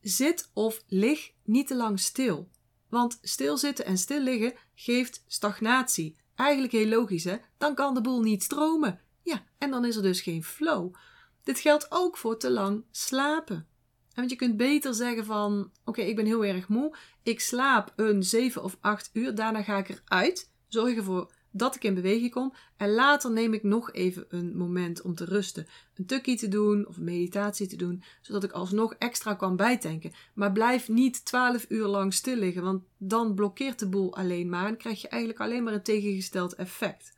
Zit 0.00 0.50
of 0.52 0.84
lig 0.86 1.32
niet 1.42 1.66
te 1.66 1.76
lang 1.76 2.00
stil. 2.00 2.50
Want 2.88 3.18
stilzitten 3.22 3.84
en 3.84 3.98
stil 3.98 4.20
liggen 4.20 4.54
geeft 4.74 5.24
stagnatie. 5.26 6.16
Eigenlijk 6.34 6.72
heel 6.72 6.86
logisch, 6.86 7.24
hè? 7.24 7.36
Dan 7.58 7.74
kan 7.74 7.94
de 7.94 8.00
boel 8.00 8.20
niet 8.20 8.42
stromen. 8.42 9.00
Ja, 9.22 9.44
en 9.58 9.70
dan 9.70 9.84
is 9.84 9.96
er 9.96 10.02
dus 10.02 10.20
geen 10.20 10.44
flow. 10.44 10.94
Dit 11.42 11.58
geldt 11.58 11.86
ook 11.88 12.16
voor 12.16 12.38
te 12.38 12.50
lang 12.50 12.84
slapen. 12.90 13.66
Want 14.14 14.30
je 14.30 14.36
kunt 14.36 14.56
beter 14.56 14.94
zeggen 14.94 15.24
van, 15.24 15.70
oké, 15.84 16.00
ik 16.00 16.16
ben 16.16 16.26
heel 16.26 16.44
erg 16.44 16.68
moe. 16.68 16.96
Ik 17.22 17.40
slaap 17.40 17.92
een 17.96 18.22
7 18.22 18.62
of 18.62 18.76
8 18.80 19.10
uur. 19.12 19.34
Daarna 19.34 19.62
ga 19.62 19.78
ik 19.78 19.88
eruit. 19.88 20.50
Zorg 20.68 20.96
ervoor 20.96 21.32
dat 21.56 21.74
ik 21.74 21.84
in 21.84 21.94
beweging 21.94 22.30
kom. 22.30 22.52
En 22.76 22.94
later 22.94 23.30
neem 23.30 23.54
ik 23.54 23.62
nog 23.62 23.92
even 23.92 24.24
een 24.28 24.56
moment 24.56 25.02
om 25.02 25.14
te 25.14 25.24
rusten. 25.24 25.66
Een 25.94 26.06
tukkie 26.06 26.36
te 26.36 26.48
doen 26.48 26.86
of 26.86 26.98
meditatie 26.98 27.66
te 27.66 27.76
doen. 27.76 28.02
Zodat 28.20 28.44
ik 28.44 28.52
alsnog 28.52 28.94
extra 28.94 29.34
kan 29.34 29.56
bijtanken. 29.56 30.12
Maar 30.34 30.52
blijf 30.52 30.88
niet 30.88 31.24
12 31.24 31.66
uur 31.68 31.86
lang 31.86 32.14
stil 32.14 32.36
liggen. 32.36 32.62
Want 32.62 32.82
dan 32.98 33.34
blokkeert 33.34 33.78
de 33.78 33.88
boel 33.88 34.16
alleen 34.16 34.48
maar. 34.48 34.66
En 34.66 34.76
krijg 34.76 35.00
je 35.00 35.08
eigenlijk 35.08 35.42
alleen 35.42 35.62
maar 35.62 35.72
een 35.72 35.82
tegengesteld 35.82 36.54
effect. 36.54 37.12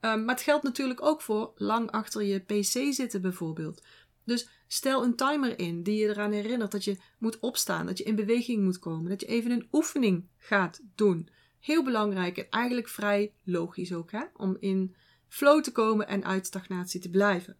Um, 0.00 0.24
maar 0.24 0.34
het 0.34 0.44
geldt 0.44 0.64
natuurlijk 0.64 1.02
ook 1.02 1.22
voor 1.22 1.52
lang 1.56 1.90
achter 1.90 2.22
je 2.22 2.38
pc 2.38 2.94
zitten 2.94 3.20
bijvoorbeeld. 3.20 3.82
Dus 4.24 4.48
stel 4.66 5.04
een 5.04 5.16
timer 5.16 5.58
in 5.58 5.82
die 5.82 6.00
je 6.00 6.08
eraan 6.08 6.32
herinnert 6.32 6.72
dat 6.72 6.84
je 6.84 6.96
moet 7.18 7.38
opstaan, 7.38 7.86
dat 7.86 7.98
je 7.98 8.04
in 8.04 8.14
beweging 8.14 8.64
moet 8.64 8.78
komen, 8.78 9.10
dat 9.10 9.20
je 9.20 9.26
even 9.26 9.50
een 9.50 9.68
oefening 9.72 10.28
gaat 10.36 10.80
doen. 10.94 11.28
Heel 11.68 11.84
belangrijk 11.84 12.36
en 12.36 12.50
eigenlijk 12.50 12.88
vrij 12.88 13.32
logisch 13.44 13.92
ook, 13.92 14.10
hè? 14.10 14.24
om 14.36 14.56
in 14.60 14.96
flow 15.26 15.62
te 15.62 15.72
komen 15.72 16.08
en 16.08 16.24
uit 16.24 16.46
stagnatie 16.46 17.00
te 17.00 17.10
blijven. 17.10 17.56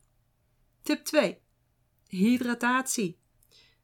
Tip 0.82 1.04
2. 1.04 1.38
Hydratatie. 2.06 3.18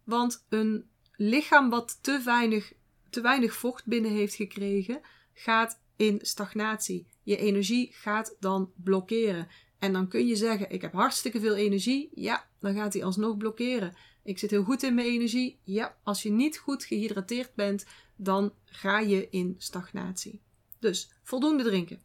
Want 0.04 0.47
een 0.49 0.88
lichaam 1.16 1.71
wat 1.71 1.99
te 2.02 2.21
weinig, 2.25 2.73
te 3.11 3.21
weinig 3.21 3.54
vocht 3.54 3.87
binnen 3.87 4.11
heeft 4.11 4.35
gekregen, 4.35 5.00
gaat 5.33 5.81
in 5.97 6.19
stagnatie. 6.23 7.07
Je 7.23 7.37
energie 7.37 7.93
gaat 7.93 8.37
dan 8.40 8.73
blokkeren. 8.76 9.49
En 9.85 9.93
dan 9.93 10.09
kun 10.09 10.26
je 10.26 10.37
zeggen: 10.37 10.71
Ik 10.71 10.83
heb 10.83 10.93
hartstikke 10.93 11.41
veel 11.41 11.55
energie. 11.55 12.11
Ja, 12.14 12.47
dan 12.61 12.75
gaat 12.75 12.93
hij 12.93 13.05
alsnog 13.05 13.37
blokkeren. 13.37 13.95
Ik 14.23 14.38
zit 14.38 14.50
heel 14.50 14.64
goed 14.64 14.83
in 14.83 14.95
mijn 14.95 15.07
energie. 15.07 15.59
Ja, 15.62 15.97
als 16.03 16.23
je 16.23 16.31
niet 16.31 16.59
goed 16.59 16.85
gehydrateerd 16.85 17.55
bent, 17.55 17.87
dan 18.17 18.53
ga 18.64 18.99
je 18.99 19.29
in 19.31 19.55
stagnatie. 19.59 20.43
Dus 20.79 21.11
voldoende 21.23 21.62
drinken. 21.62 22.03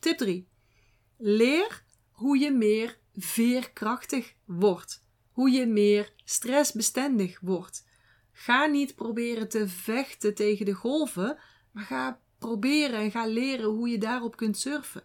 Tip 0.00 0.18
3. 0.18 0.48
Leer 1.16 1.84
hoe 2.10 2.38
je 2.38 2.50
meer 2.50 2.98
veerkrachtig 3.16 4.34
wordt. 4.44 5.04
Hoe 5.32 5.50
je 5.50 5.66
meer 5.66 6.12
stressbestendig 6.24 7.40
wordt. 7.40 7.86
Ga 8.32 8.66
niet 8.66 8.94
proberen 8.94 9.48
te 9.48 9.68
vechten 9.68 10.34
tegen 10.34 10.64
de 10.64 10.74
golven, 10.74 11.38
maar 11.72 11.84
ga 11.84 12.20
proberen 12.38 12.98
en 13.00 13.10
ga 13.10 13.26
leren 13.26 13.68
hoe 13.68 13.88
je 13.88 13.98
daarop 13.98 14.36
kunt 14.36 14.58
surfen. 14.58 15.02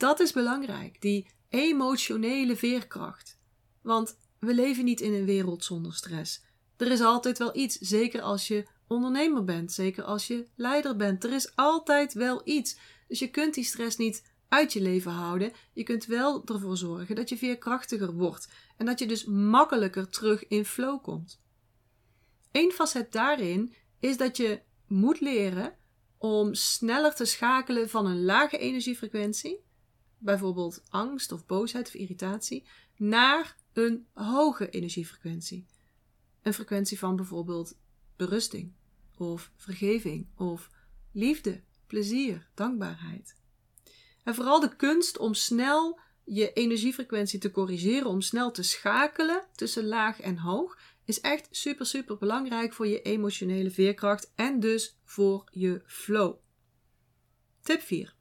Dat 0.00 0.20
is 0.20 0.32
belangrijk, 0.32 1.00
die 1.00 1.26
emotionele 1.48 2.56
veerkracht. 2.56 3.38
Want 3.82 4.16
we 4.38 4.54
leven 4.54 4.84
niet 4.84 5.00
in 5.00 5.12
een 5.12 5.24
wereld 5.24 5.64
zonder 5.64 5.94
stress. 5.94 6.42
Er 6.76 6.90
is 6.90 7.00
altijd 7.00 7.38
wel 7.38 7.56
iets, 7.56 7.78
zeker 7.78 8.20
als 8.20 8.48
je 8.48 8.66
ondernemer 8.86 9.44
bent, 9.44 9.72
zeker 9.72 10.04
als 10.04 10.26
je 10.26 10.46
leider 10.54 10.96
bent. 10.96 11.24
Er 11.24 11.32
is 11.32 11.56
altijd 11.56 12.12
wel 12.12 12.40
iets. 12.44 12.78
Dus 13.08 13.18
je 13.18 13.30
kunt 13.30 13.54
die 13.54 13.64
stress 13.64 13.96
niet 13.96 14.32
uit 14.48 14.72
je 14.72 14.80
leven 14.80 15.12
houden. 15.12 15.52
Je 15.72 15.82
kunt 15.82 16.06
wel 16.06 16.44
ervoor 16.44 16.76
zorgen 16.76 17.14
dat 17.14 17.28
je 17.28 17.36
veerkrachtiger 17.36 18.12
wordt 18.12 18.48
en 18.76 18.86
dat 18.86 18.98
je 18.98 19.06
dus 19.06 19.24
makkelijker 19.24 20.08
terug 20.08 20.48
in 20.48 20.64
flow 20.64 21.02
komt. 21.02 21.40
Eén 22.52 22.72
facet 22.72 23.12
daarin 23.12 23.74
is 23.98 24.16
dat 24.16 24.36
je 24.36 24.60
moet 24.86 25.20
leren 25.20 25.74
om 26.18 26.54
sneller 26.54 27.14
te 27.14 27.24
schakelen 27.24 27.88
van 27.88 28.06
een 28.06 28.24
lage 28.24 28.58
energiefrequentie, 28.58 29.68
bijvoorbeeld 30.20 30.82
angst 30.88 31.32
of 31.32 31.46
boosheid 31.46 31.86
of 31.86 31.94
irritatie, 31.94 32.66
naar 32.96 33.56
een 33.72 34.06
hoge 34.12 34.70
energiefrequentie. 34.70 35.66
Een 36.42 36.54
frequentie 36.54 36.98
van 36.98 37.16
bijvoorbeeld 37.16 37.78
berusting 38.16 38.72
of 39.16 39.52
vergeving 39.56 40.26
of 40.36 40.70
liefde, 41.12 41.62
plezier, 41.86 42.48
dankbaarheid. 42.54 43.36
En 44.24 44.34
vooral 44.34 44.60
de 44.60 44.76
kunst 44.76 45.18
om 45.18 45.34
snel 45.34 46.00
je 46.24 46.52
energiefrequentie 46.52 47.38
te 47.38 47.50
corrigeren, 47.50 48.06
om 48.06 48.20
snel 48.20 48.50
te 48.50 48.62
schakelen 48.62 49.46
tussen 49.54 49.86
laag 49.86 50.20
en 50.20 50.38
hoog, 50.38 50.78
is 51.04 51.20
echt 51.20 51.48
super, 51.50 51.86
super 51.86 52.18
belangrijk 52.18 52.72
voor 52.72 52.86
je 52.86 53.02
emotionele 53.02 53.70
veerkracht 53.70 54.32
en 54.34 54.60
dus 54.60 54.98
voor 55.04 55.48
je 55.50 55.82
flow. 55.86 56.36
Tip 57.62 57.80
4. 57.80 58.14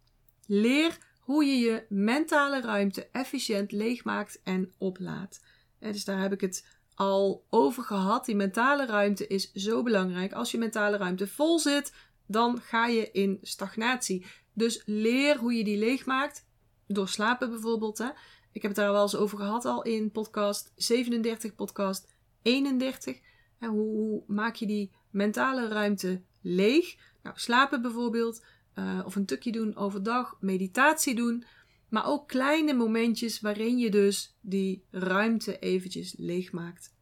Leer 0.45 0.97
hoe 1.29 1.45
je 1.45 1.57
je 1.57 1.85
mentale 1.89 2.61
ruimte 2.61 3.07
efficiënt 3.11 3.71
leegmaakt 3.71 4.41
en 4.43 4.73
oplaadt. 4.77 5.43
dus 5.79 6.05
daar 6.05 6.21
heb 6.21 6.33
ik 6.33 6.41
het 6.41 6.67
al 6.95 7.45
over 7.49 7.83
gehad. 7.83 8.25
Die 8.25 8.35
mentale 8.35 8.85
ruimte 8.85 9.27
is 9.27 9.51
zo 9.53 9.83
belangrijk. 9.83 10.33
Als 10.33 10.51
je 10.51 10.57
mentale 10.57 10.97
ruimte 10.97 11.27
vol 11.27 11.59
zit, 11.59 11.93
dan 12.25 12.61
ga 12.61 12.87
je 12.87 13.11
in 13.11 13.39
stagnatie. 13.41 14.25
Dus 14.53 14.81
leer 14.85 15.37
hoe 15.37 15.53
je 15.53 15.63
die 15.63 15.77
leegmaakt. 15.77 16.45
Door 16.87 17.07
slapen 17.07 17.49
bijvoorbeeld. 17.49 17.97
Hè. 17.97 18.09
Ik 18.51 18.61
heb 18.61 18.71
het 18.71 18.75
daar 18.75 18.91
wel 18.91 19.01
eens 19.01 19.15
over 19.15 19.37
gehad 19.37 19.65
al 19.65 19.81
in 19.81 20.11
podcast 20.11 20.73
37, 20.75 21.55
podcast 21.55 22.07
31. 22.41 23.19
En 23.59 23.69
hoe 23.69 24.23
maak 24.27 24.55
je 24.55 24.65
die 24.65 24.91
mentale 25.09 25.67
ruimte 25.67 26.21
leeg? 26.41 26.95
Nou, 27.23 27.35
slapen 27.39 27.81
bijvoorbeeld, 27.81 28.45
uh, 28.75 29.01
of 29.05 29.15
een 29.15 29.25
tukje 29.25 29.51
doen 29.51 29.75
overdag, 29.75 30.37
meditatie 30.39 31.15
doen. 31.15 31.43
Maar 31.89 32.05
ook 32.05 32.27
kleine 32.27 32.73
momentjes 32.73 33.39
waarin 33.39 33.77
je 33.77 33.91
dus 33.91 34.37
die 34.41 34.85
ruimte 34.91 35.59
eventjes 35.59 36.13
leeg 36.17 36.51
maakt. 36.51 36.95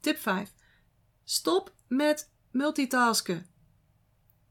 Tip 0.00 0.16
5. 0.16 0.52
Stop 1.24 1.74
met 1.88 2.32
multitasken. 2.50 3.46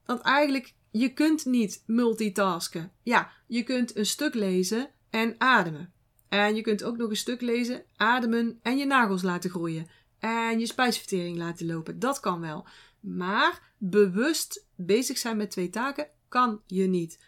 Want 0.04 0.20
eigenlijk, 0.20 0.74
je 0.90 1.12
kunt 1.12 1.44
niet 1.44 1.82
multitasken. 1.86 2.92
Ja, 3.02 3.30
je 3.46 3.62
kunt 3.62 3.96
een 3.96 4.06
stuk 4.06 4.34
lezen 4.34 4.90
en 5.10 5.34
ademen. 5.38 5.92
En 6.28 6.56
je 6.56 6.62
kunt 6.62 6.84
ook 6.84 6.96
nog 6.96 7.10
een 7.10 7.16
stuk 7.16 7.40
lezen, 7.40 7.84
ademen 7.96 8.58
en 8.62 8.78
je 8.78 8.86
nagels 8.86 9.22
laten 9.22 9.50
groeien. 9.50 9.86
En 10.18 10.60
je 10.60 10.66
spijsvertering 10.66 11.36
laten 11.36 11.66
lopen. 11.66 11.98
Dat 11.98 12.20
kan 12.20 12.40
wel. 12.40 12.66
Maar 13.00 13.72
bewust 13.78 14.66
bezig 14.86 15.18
zijn 15.18 15.36
met 15.36 15.50
twee 15.50 15.70
taken 15.70 16.08
kan 16.28 16.60
je 16.66 16.86
niet. 16.86 17.18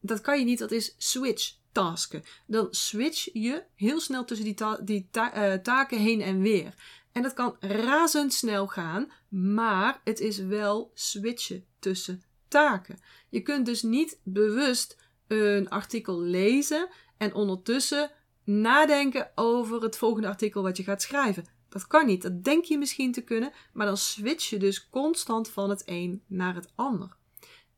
Dat 0.00 0.20
kan 0.20 0.38
je 0.38 0.44
niet, 0.44 0.58
dat 0.58 0.70
is 0.70 0.94
switch 0.98 1.54
tasken. 1.72 2.22
Dan 2.46 2.68
switch 2.70 3.28
je 3.32 3.62
heel 3.74 4.00
snel 4.00 4.24
tussen 4.24 4.46
die, 4.46 4.56
die 4.84 5.08
eh, 5.12 5.54
taken 5.54 5.98
heen 5.98 6.20
en 6.20 6.40
weer. 6.40 6.74
En 7.12 7.22
dat 7.22 7.34
kan 7.34 7.56
razendsnel 7.60 8.66
gaan, 8.66 9.12
maar 9.28 10.00
het 10.04 10.20
is 10.20 10.38
wel 10.38 10.90
switchen 10.94 11.64
tussen 11.78 12.22
taken. 12.48 12.98
Je 13.28 13.40
kunt 13.40 13.66
dus 13.66 13.82
niet 13.82 14.20
bewust 14.22 14.96
een 15.26 15.68
artikel 15.68 16.20
lezen 16.20 16.88
en 17.16 17.34
ondertussen 17.34 18.10
nadenken 18.44 19.30
over 19.34 19.82
het 19.82 19.96
volgende 19.96 20.28
artikel 20.28 20.62
wat 20.62 20.76
je 20.76 20.82
gaat 20.82 21.02
schrijven. 21.02 21.44
Dat 21.70 21.86
kan 21.86 22.06
niet. 22.06 22.22
Dat 22.22 22.44
denk 22.44 22.64
je 22.64 22.78
misschien 22.78 23.12
te 23.12 23.20
kunnen, 23.20 23.52
maar 23.72 23.86
dan 23.86 23.96
switch 23.96 24.50
je 24.50 24.56
dus 24.58 24.88
constant 24.88 25.48
van 25.48 25.70
het 25.70 25.82
een 25.84 26.22
naar 26.26 26.54
het 26.54 26.72
ander. 26.74 27.16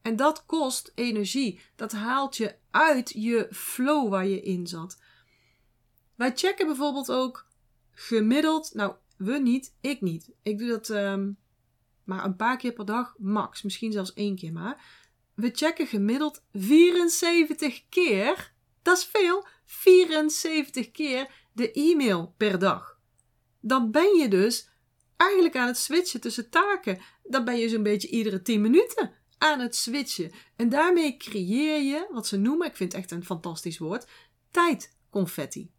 En 0.03 0.17
dat 0.17 0.47
kost 0.47 0.93
energie. 0.95 1.61
Dat 1.77 1.93
haalt 1.93 2.37
je 2.37 2.55
uit 2.71 3.13
je 3.15 3.49
flow 3.51 4.09
waar 4.09 4.27
je 4.27 4.41
in 4.41 4.67
zat. 4.67 5.01
Wij 6.15 6.33
checken 6.35 6.67
bijvoorbeeld 6.67 7.11
ook 7.11 7.47
gemiddeld, 7.91 8.75
nou 8.75 8.95
we 9.17 9.39
niet, 9.39 9.75
ik 9.81 10.01
niet. 10.01 10.31
Ik 10.43 10.59
doe 10.59 10.69
dat 10.69 10.89
um, 10.89 11.37
maar 12.05 12.25
een 12.25 12.37
paar 12.37 12.57
keer 12.57 12.73
per 12.73 12.85
dag, 12.85 13.15
max. 13.19 13.63
Misschien 13.63 13.93
zelfs 13.93 14.13
één 14.13 14.37
keer 14.37 14.53
maar. 14.53 14.85
We 15.35 15.51
checken 15.53 15.87
gemiddeld 15.87 16.43
74 16.53 17.89
keer. 17.89 18.53
Dat 18.83 18.99
is 18.99 19.05
veel. 19.05 19.47
74 19.65 20.91
keer 20.91 21.31
de 21.53 21.73
e-mail 21.73 22.35
per 22.37 22.59
dag. 22.59 22.92
Dan 23.63 23.91
ben 23.91 24.17
je 24.17 24.29
dus 24.29 24.69
eigenlijk 25.17 25.57
aan 25.57 25.67
het 25.67 25.79
switchen 25.79 26.21
tussen 26.21 26.51
taken. 26.51 26.99
Dan 27.23 27.45
ben 27.45 27.59
je 27.59 27.69
zo'n 27.69 27.83
beetje 27.83 28.09
iedere 28.09 28.43
10 28.43 28.61
minuten 28.61 29.11
aan 29.39 29.61
het 29.61 29.77
switchen. 29.77 30.33
En 30.57 30.69
daarmee 30.69 31.17
creëer 31.17 31.83
je, 31.83 32.09
wat 32.11 32.27
ze 32.27 32.37
noemen, 32.37 32.67
ik 32.67 32.77
vind 32.77 32.93
het 32.93 33.01
echt 33.01 33.11
een 33.11 33.25
fantastisch 33.25 33.79
woord, 33.79 34.07
tijd 34.51 34.91
tijdconfetti. 35.11 35.71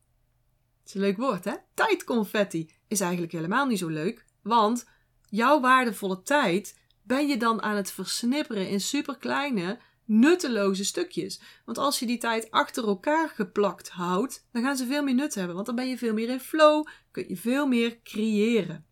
Dat 0.79 0.87
is 0.87 0.93
een 0.93 1.01
leuk 1.01 1.17
woord, 1.17 1.45
hè? 1.45 1.53
Tijdconfetti 1.73 2.71
is 2.87 2.99
eigenlijk 2.99 3.31
helemaal 3.31 3.65
niet 3.65 3.79
zo 3.79 3.87
leuk, 3.87 4.25
want 4.41 4.89
jouw 5.29 5.59
waardevolle 5.59 6.21
tijd 6.21 6.79
ben 7.01 7.27
je 7.27 7.37
dan 7.37 7.61
aan 7.61 7.75
het 7.75 7.91
versnipperen 7.91 8.69
in 8.69 8.81
superkleine, 8.81 9.79
nutteloze 10.05 10.85
stukjes. 10.85 11.41
Want 11.65 11.77
als 11.77 11.99
je 11.99 12.05
die 12.05 12.17
tijd 12.17 12.51
achter 12.51 12.87
elkaar 12.87 13.29
geplakt 13.29 13.89
houdt, 13.89 14.47
dan 14.51 14.63
gaan 14.63 14.77
ze 14.77 14.85
veel 14.85 15.03
meer 15.03 15.13
nut 15.13 15.35
hebben, 15.35 15.55
want 15.55 15.65
dan 15.65 15.75
ben 15.75 15.87
je 15.87 15.97
veel 15.97 16.13
meer 16.13 16.29
in 16.29 16.39
flow, 16.39 16.87
kun 17.11 17.25
je 17.27 17.37
veel 17.37 17.67
meer 17.67 18.01
creëren. 18.03 18.85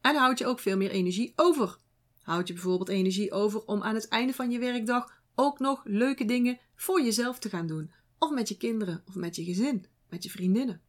En 0.00 0.16
houd 0.16 0.38
je 0.38 0.46
ook 0.46 0.60
veel 0.60 0.76
meer 0.76 0.90
energie 0.90 1.32
over. 1.36 1.78
Houd 2.22 2.48
je 2.48 2.54
bijvoorbeeld 2.54 2.88
energie 2.88 3.32
over 3.32 3.64
om 3.64 3.82
aan 3.82 3.94
het 3.94 4.08
einde 4.08 4.32
van 4.32 4.50
je 4.50 4.58
werkdag 4.58 5.22
ook 5.34 5.58
nog 5.58 5.82
leuke 5.84 6.24
dingen 6.24 6.58
voor 6.74 7.02
jezelf 7.02 7.38
te 7.38 7.48
gaan 7.48 7.66
doen. 7.66 7.90
Of 8.18 8.30
met 8.30 8.48
je 8.48 8.56
kinderen, 8.56 9.02
of 9.06 9.14
met 9.14 9.36
je 9.36 9.44
gezin, 9.44 9.86
met 10.08 10.22
je 10.22 10.30
vriendinnen. 10.30 10.80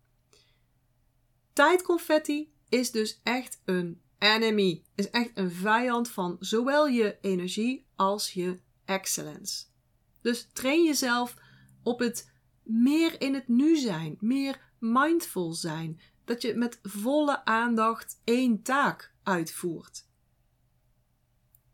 Tijdconfetti 1.53 2.51
is 2.69 2.91
dus 2.91 3.19
echt 3.23 3.61
een 3.65 4.01
enemy. 4.17 4.83
Is 4.95 5.09
echt 5.09 5.31
een 5.33 5.51
vijand 5.51 6.09
van 6.09 6.37
zowel 6.39 6.87
je 6.87 7.17
energie 7.21 7.85
als 7.95 8.31
je 8.33 8.59
excellence. 8.87 9.65
Dus 10.21 10.49
train 10.53 10.83
jezelf 10.83 11.35
op 11.83 11.99
het 11.99 12.31
meer 12.63 13.21
in 13.21 13.33
het 13.33 13.47
nu 13.47 13.75
zijn, 13.75 14.17
meer 14.19 14.59
mindful 14.79 15.53
zijn. 15.53 15.99
Dat 16.25 16.41
je 16.41 16.55
met 16.55 16.79
volle 16.83 17.45
aandacht 17.45 18.21
één 18.23 18.61
taak 18.61 19.13
uitvoert. 19.23 20.05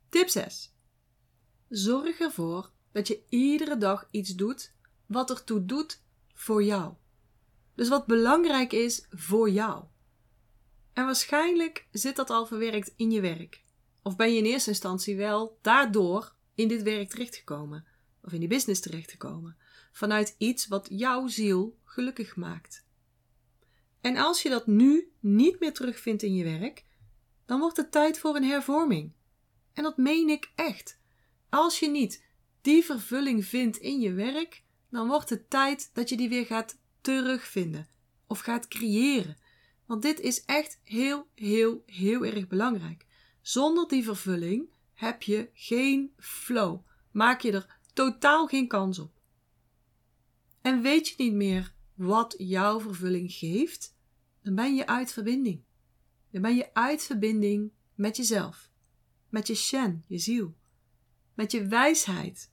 Tip 0.09 0.29
6. 0.29 0.73
Zorg 1.69 2.19
ervoor 2.19 2.71
dat 2.91 3.07
je 3.07 3.23
iedere 3.29 3.77
dag 3.77 4.07
iets 4.11 4.35
doet 4.35 4.73
wat 5.05 5.29
ertoe 5.29 5.65
doet 5.65 6.01
voor 6.33 6.63
jou. 6.63 6.93
Dus 7.75 7.89
wat 7.89 8.05
belangrijk 8.05 8.73
is 8.73 9.05
voor 9.09 9.49
jou. 9.49 9.83
En 10.93 11.05
waarschijnlijk 11.05 11.87
zit 11.91 12.15
dat 12.15 12.29
al 12.29 12.45
verwerkt 12.45 12.93
in 12.95 13.11
je 13.11 13.21
werk. 13.21 13.63
Of 14.01 14.15
ben 14.15 14.33
je 14.33 14.37
in 14.37 14.45
eerste 14.45 14.69
instantie 14.69 15.17
wel 15.17 15.57
daardoor 15.61 16.32
in 16.55 16.67
dit 16.67 16.81
werk 16.81 17.09
terechtgekomen. 17.09 17.85
Of 18.21 18.33
in 18.33 18.39
die 18.39 18.49
business 18.49 18.81
terechtgekomen. 18.81 19.57
Vanuit 19.91 20.35
iets 20.37 20.67
wat 20.67 20.87
jouw 20.89 21.27
ziel 21.27 21.77
gelukkig 21.83 22.35
maakt. 22.35 22.85
En 24.01 24.17
als 24.17 24.41
je 24.41 24.49
dat 24.49 24.67
nu 24.67 25.11
niet 25.19 25.59
meer 25.59 25.73
terugvindt 25.73 26.23
in 26.23 26.35
je 26.35 26.43
werk, 26.43 26.85
dan 27.45 27.59
wordt 27.59 27.77
het 27.77 27.91
tijd 27.91 28.19
voor 28.19 28.35
een 28.35 28.43
hervorming. 28.43 29.11
En 29.73 29.83
dat 29.83 29.97
meen 29.97 30.29
ik 30.29 30.51
echt. 30.55 30.99
Als 31.49 31.79
je 31.79 31.89
niet 31.89 32.23
die 32.61 32.83
vervulling 32.83 33.45
vindt 33.45 33.77
in 33.77 33.99
je 33.99 34.13
werk, 34.13 34.63
dan 34.89 35.07
wordt 35.07 35.29
het 35.29 35.49
tijd 35.49 35.89
dat 35.93 36.09
je 36.09 36.17
die 36.17 36.29
weer 36.29 36.45
gaat 36.45 36.77
terugvinden 37.01 37.87
of 38.27 38.39
gaat 38.39 38.67
creëren. 38.67 39.37
Want 39.85 40.01
dit 40.01 40.19
is 40.19 40.45
echt 40.45 40.79
heel, 40.83 41.27
heel, 41.35 41.83
heel 41.85 42.25
erg 42.25 42.47
belangrijk. 42.47 43.05
Zonder 43.41 43.87
die 43.87 44.03
vervulling 44.03 44.69
heb 45.03 45.21
je 45.21 45.49
geen 45.53 46.13
flow. 46.17 46.79
Maak 47.11 47.41
je 47.41 47.51
er 47.51 47.77
totaal 47.93 48.47
geen 48.47 48.67
kans 48.67 48.99
op. 48.99 49.11
En 50.61 50.81
weet 50.81 51.07
je 51.07 51.13
niet 51.17 51.33
meer 51.33 51.73
wat 51.93 52.35
jouw 52.37 52.79
vervulling 52.79 53.31
geeft, 53.31 53.95
dan 54.41 54.55
ben 54.55 54.75
je 54.75 54.87
uit 54.87 55.13
verbinding. 55.13 55.63
Dan 56.31 56.41
ben 56.41 56.55
je 56.55 56.73
uit 56.73 57.03
verbinding 57.03 57.71
met 57.95 58.17
jezelf, 58.17 58.71
met 59.29 59.47
je 59.47 59.55
Shen, 59.55 60.03
je 60.07 60.17
ziel, 60.17 60.55
met 61.33 61.51
je 61.51 61.67
wijsheid. 61.67 62.51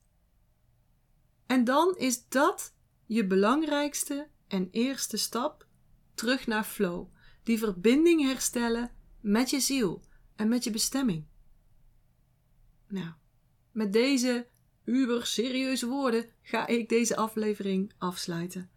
En 1.47 1.65
dan 1.65 1.97
is 1.97 2.29
dat 2.29 2.75
je 3.07 3.27
belangrijkste 3.27 4.29
en 4.49 4.69
eerste 4.71 5.17
stap 5.17 5.67
terug 6.15 6.47
naar 6.47 6.65
flow. 6.65 7.09
Die 7.43 7.59
verbinding 7.59 8.23
herstellen 8.23 8.91
met 9.21 9.51
je 9.51 9.61
ziel 9.61 10.05
en 10.37 10.49
met 10.49 10.65
je 10.65 10.71
bestemming. 10.71 11.30
Nou, 12.91 13.11
met 13.73 13.93
deze 13.93 14.47
uber 14.85 15.27
serieuze 15.27 15.87
woorden 15.87 16.25
ga 16.43 16.67
ik 16.67 16.89
deze 16.89 17.17
aflevering 17.17 17.93
afsluiten. 17.99 18.71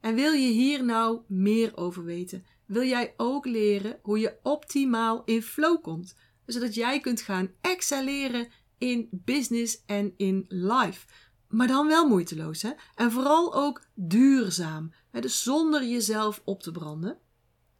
En 0.00 0.14
wil 0.14 0.32
je 0.32 0.50
hier 0.50 0.84
nou 0.84 1.20
meer 1.26 1.76
over 1.76 2.04
weten? 2.04 2.44
Wil 2.66 2.82
jij 2.82 3.14
ook 3.16 3.46
leren 3.46 3.98
hoe 4.02 4.18
je 4.18 4.38
optimaal 4.42 5.22
in 5.24 5.42
flow 5.42 5.82
komt, 5.82 6.16
zodat 6.46 6.74
jij 6.74 7.00
kunt 7.00 7.20
gaan 7.20 7.50
excelleren 7.60 8.48
in 8.78 9.08
business 9.10 9.82
en 9.86 10.14
in 10.16 10.44
life? 10.48 11.06
Maar 11.48 11.66
dan 11.66 11.86
wel 11.86 12.08
moeiteloos, 12.08 12.62
hè? 12.62 12.70
En 12.94 13.10
vooral 13.10 13.54
ook 13.54 13.86
duurzaam, 13.94 14.92
hè? 15.10 15.20
dus 15.20 15.42
zonder 15.42 15.84
jezelf 15.84 16.42
op 16.44 16.62
te 16.62 16.70
branden. 16.70 17.18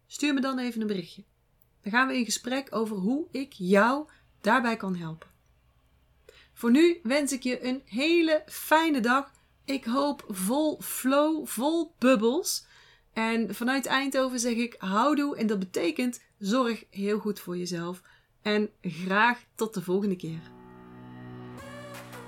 Stuur 0.07 0.35
me 0.35 0.41
dan 0.41 0.59
even 0.59 0.81
een 0.81 0.87
berichtje. 0.87 1.25
Dan 1.83 1.93
gaan 1.93 2.09
we 2.09 2.17
in 2.17 2.25
gesprek 2.25 2.67
over 2.71 2.97
hoe 2.97 3.29
ik 3.31 3.53
jou 3.53 4.09
daarbij 4.41 4.77
kan 4.77 4.97
helpen. 4.97 5.34
Voor 6.55 6.71
nu 6.71 7.01
wens 7.03 7.33
ik 7.33 7.43
je 7.43 7.65
een 7.65 7.83
hele 7.85 8.43
fijne 8.47 9.01
dag. 9.01 9.31
Ik 9.65 9.85
hoop 9.85 10.25
vol 10.29 10.81
flow, 10.83 11.47
vol 11.47 11.95
bubbels. 11.99 12.67
En 13.13 13.55
vanuit 13.55 13.87
Eindhoven 13.87 14.41
zeg 14.41 14.55
ik 14.55 14.75
houdoe 14.79 15.37
en 15.37 15.47
dat 15.47 15.59
betekent 15.59 16.23
zorg 16.39 16.85
heel 16.91 17.19
goed 17.19 17.41
voor 17.41 17.57
jezelf. 17.57 18.03
En 18.43 18.71
graag 18.83 19.45
tot 19.55 19.75
de 19.75 19.83
volgende 19.83 20.17
keer. 20.17 20.41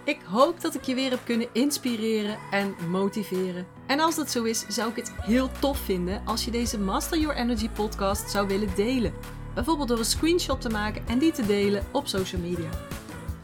Ik 0.04 0.20
hoop 0.24 0.60
dat 0.60 0.74
ik 0.74 0.82
je 0.82 0.94
weer 0.94 1.10
heb 1.10 1.20
kunnen 1.24 1.48
inspireren 1.52 2.38
en 2.50 2.74
motiveren. 2.90 3.66
En 3.86 4.00
als 4.00 4.16
dat 4.16 4.30
zo 4.30 4.42
is, 4.42 4.66
zou 4.68 4.90
ik 4.90 4.96
het 4.96 5.12
heel 5.20 5.50
tof 5.60 5.78
vinden 5.78 6.26
als 6.26 6.44
je 6.44 6.50
deze 6.50 6.78
Master 6.78 7.18
Your 7.18 7.36
Energy 7.36 7.68
podcast 7.68 8.30
zou 8.30 8.48
willen 8.48 8.74
delen. 8.74 9.12
Bijvoorbeeld 9.54 9.88
door 9.88 9.98
een 9.98 10.04
screenshot 10.04 10.60
te 10.60 10.68
maken 10.68 11.06
en 11.06 11.18
die 11.18 11.32
te 11.32 11.46
delen 11.46 11.86
op 11.92 12.06
social 12.06 12.40
media. 12.40 12.70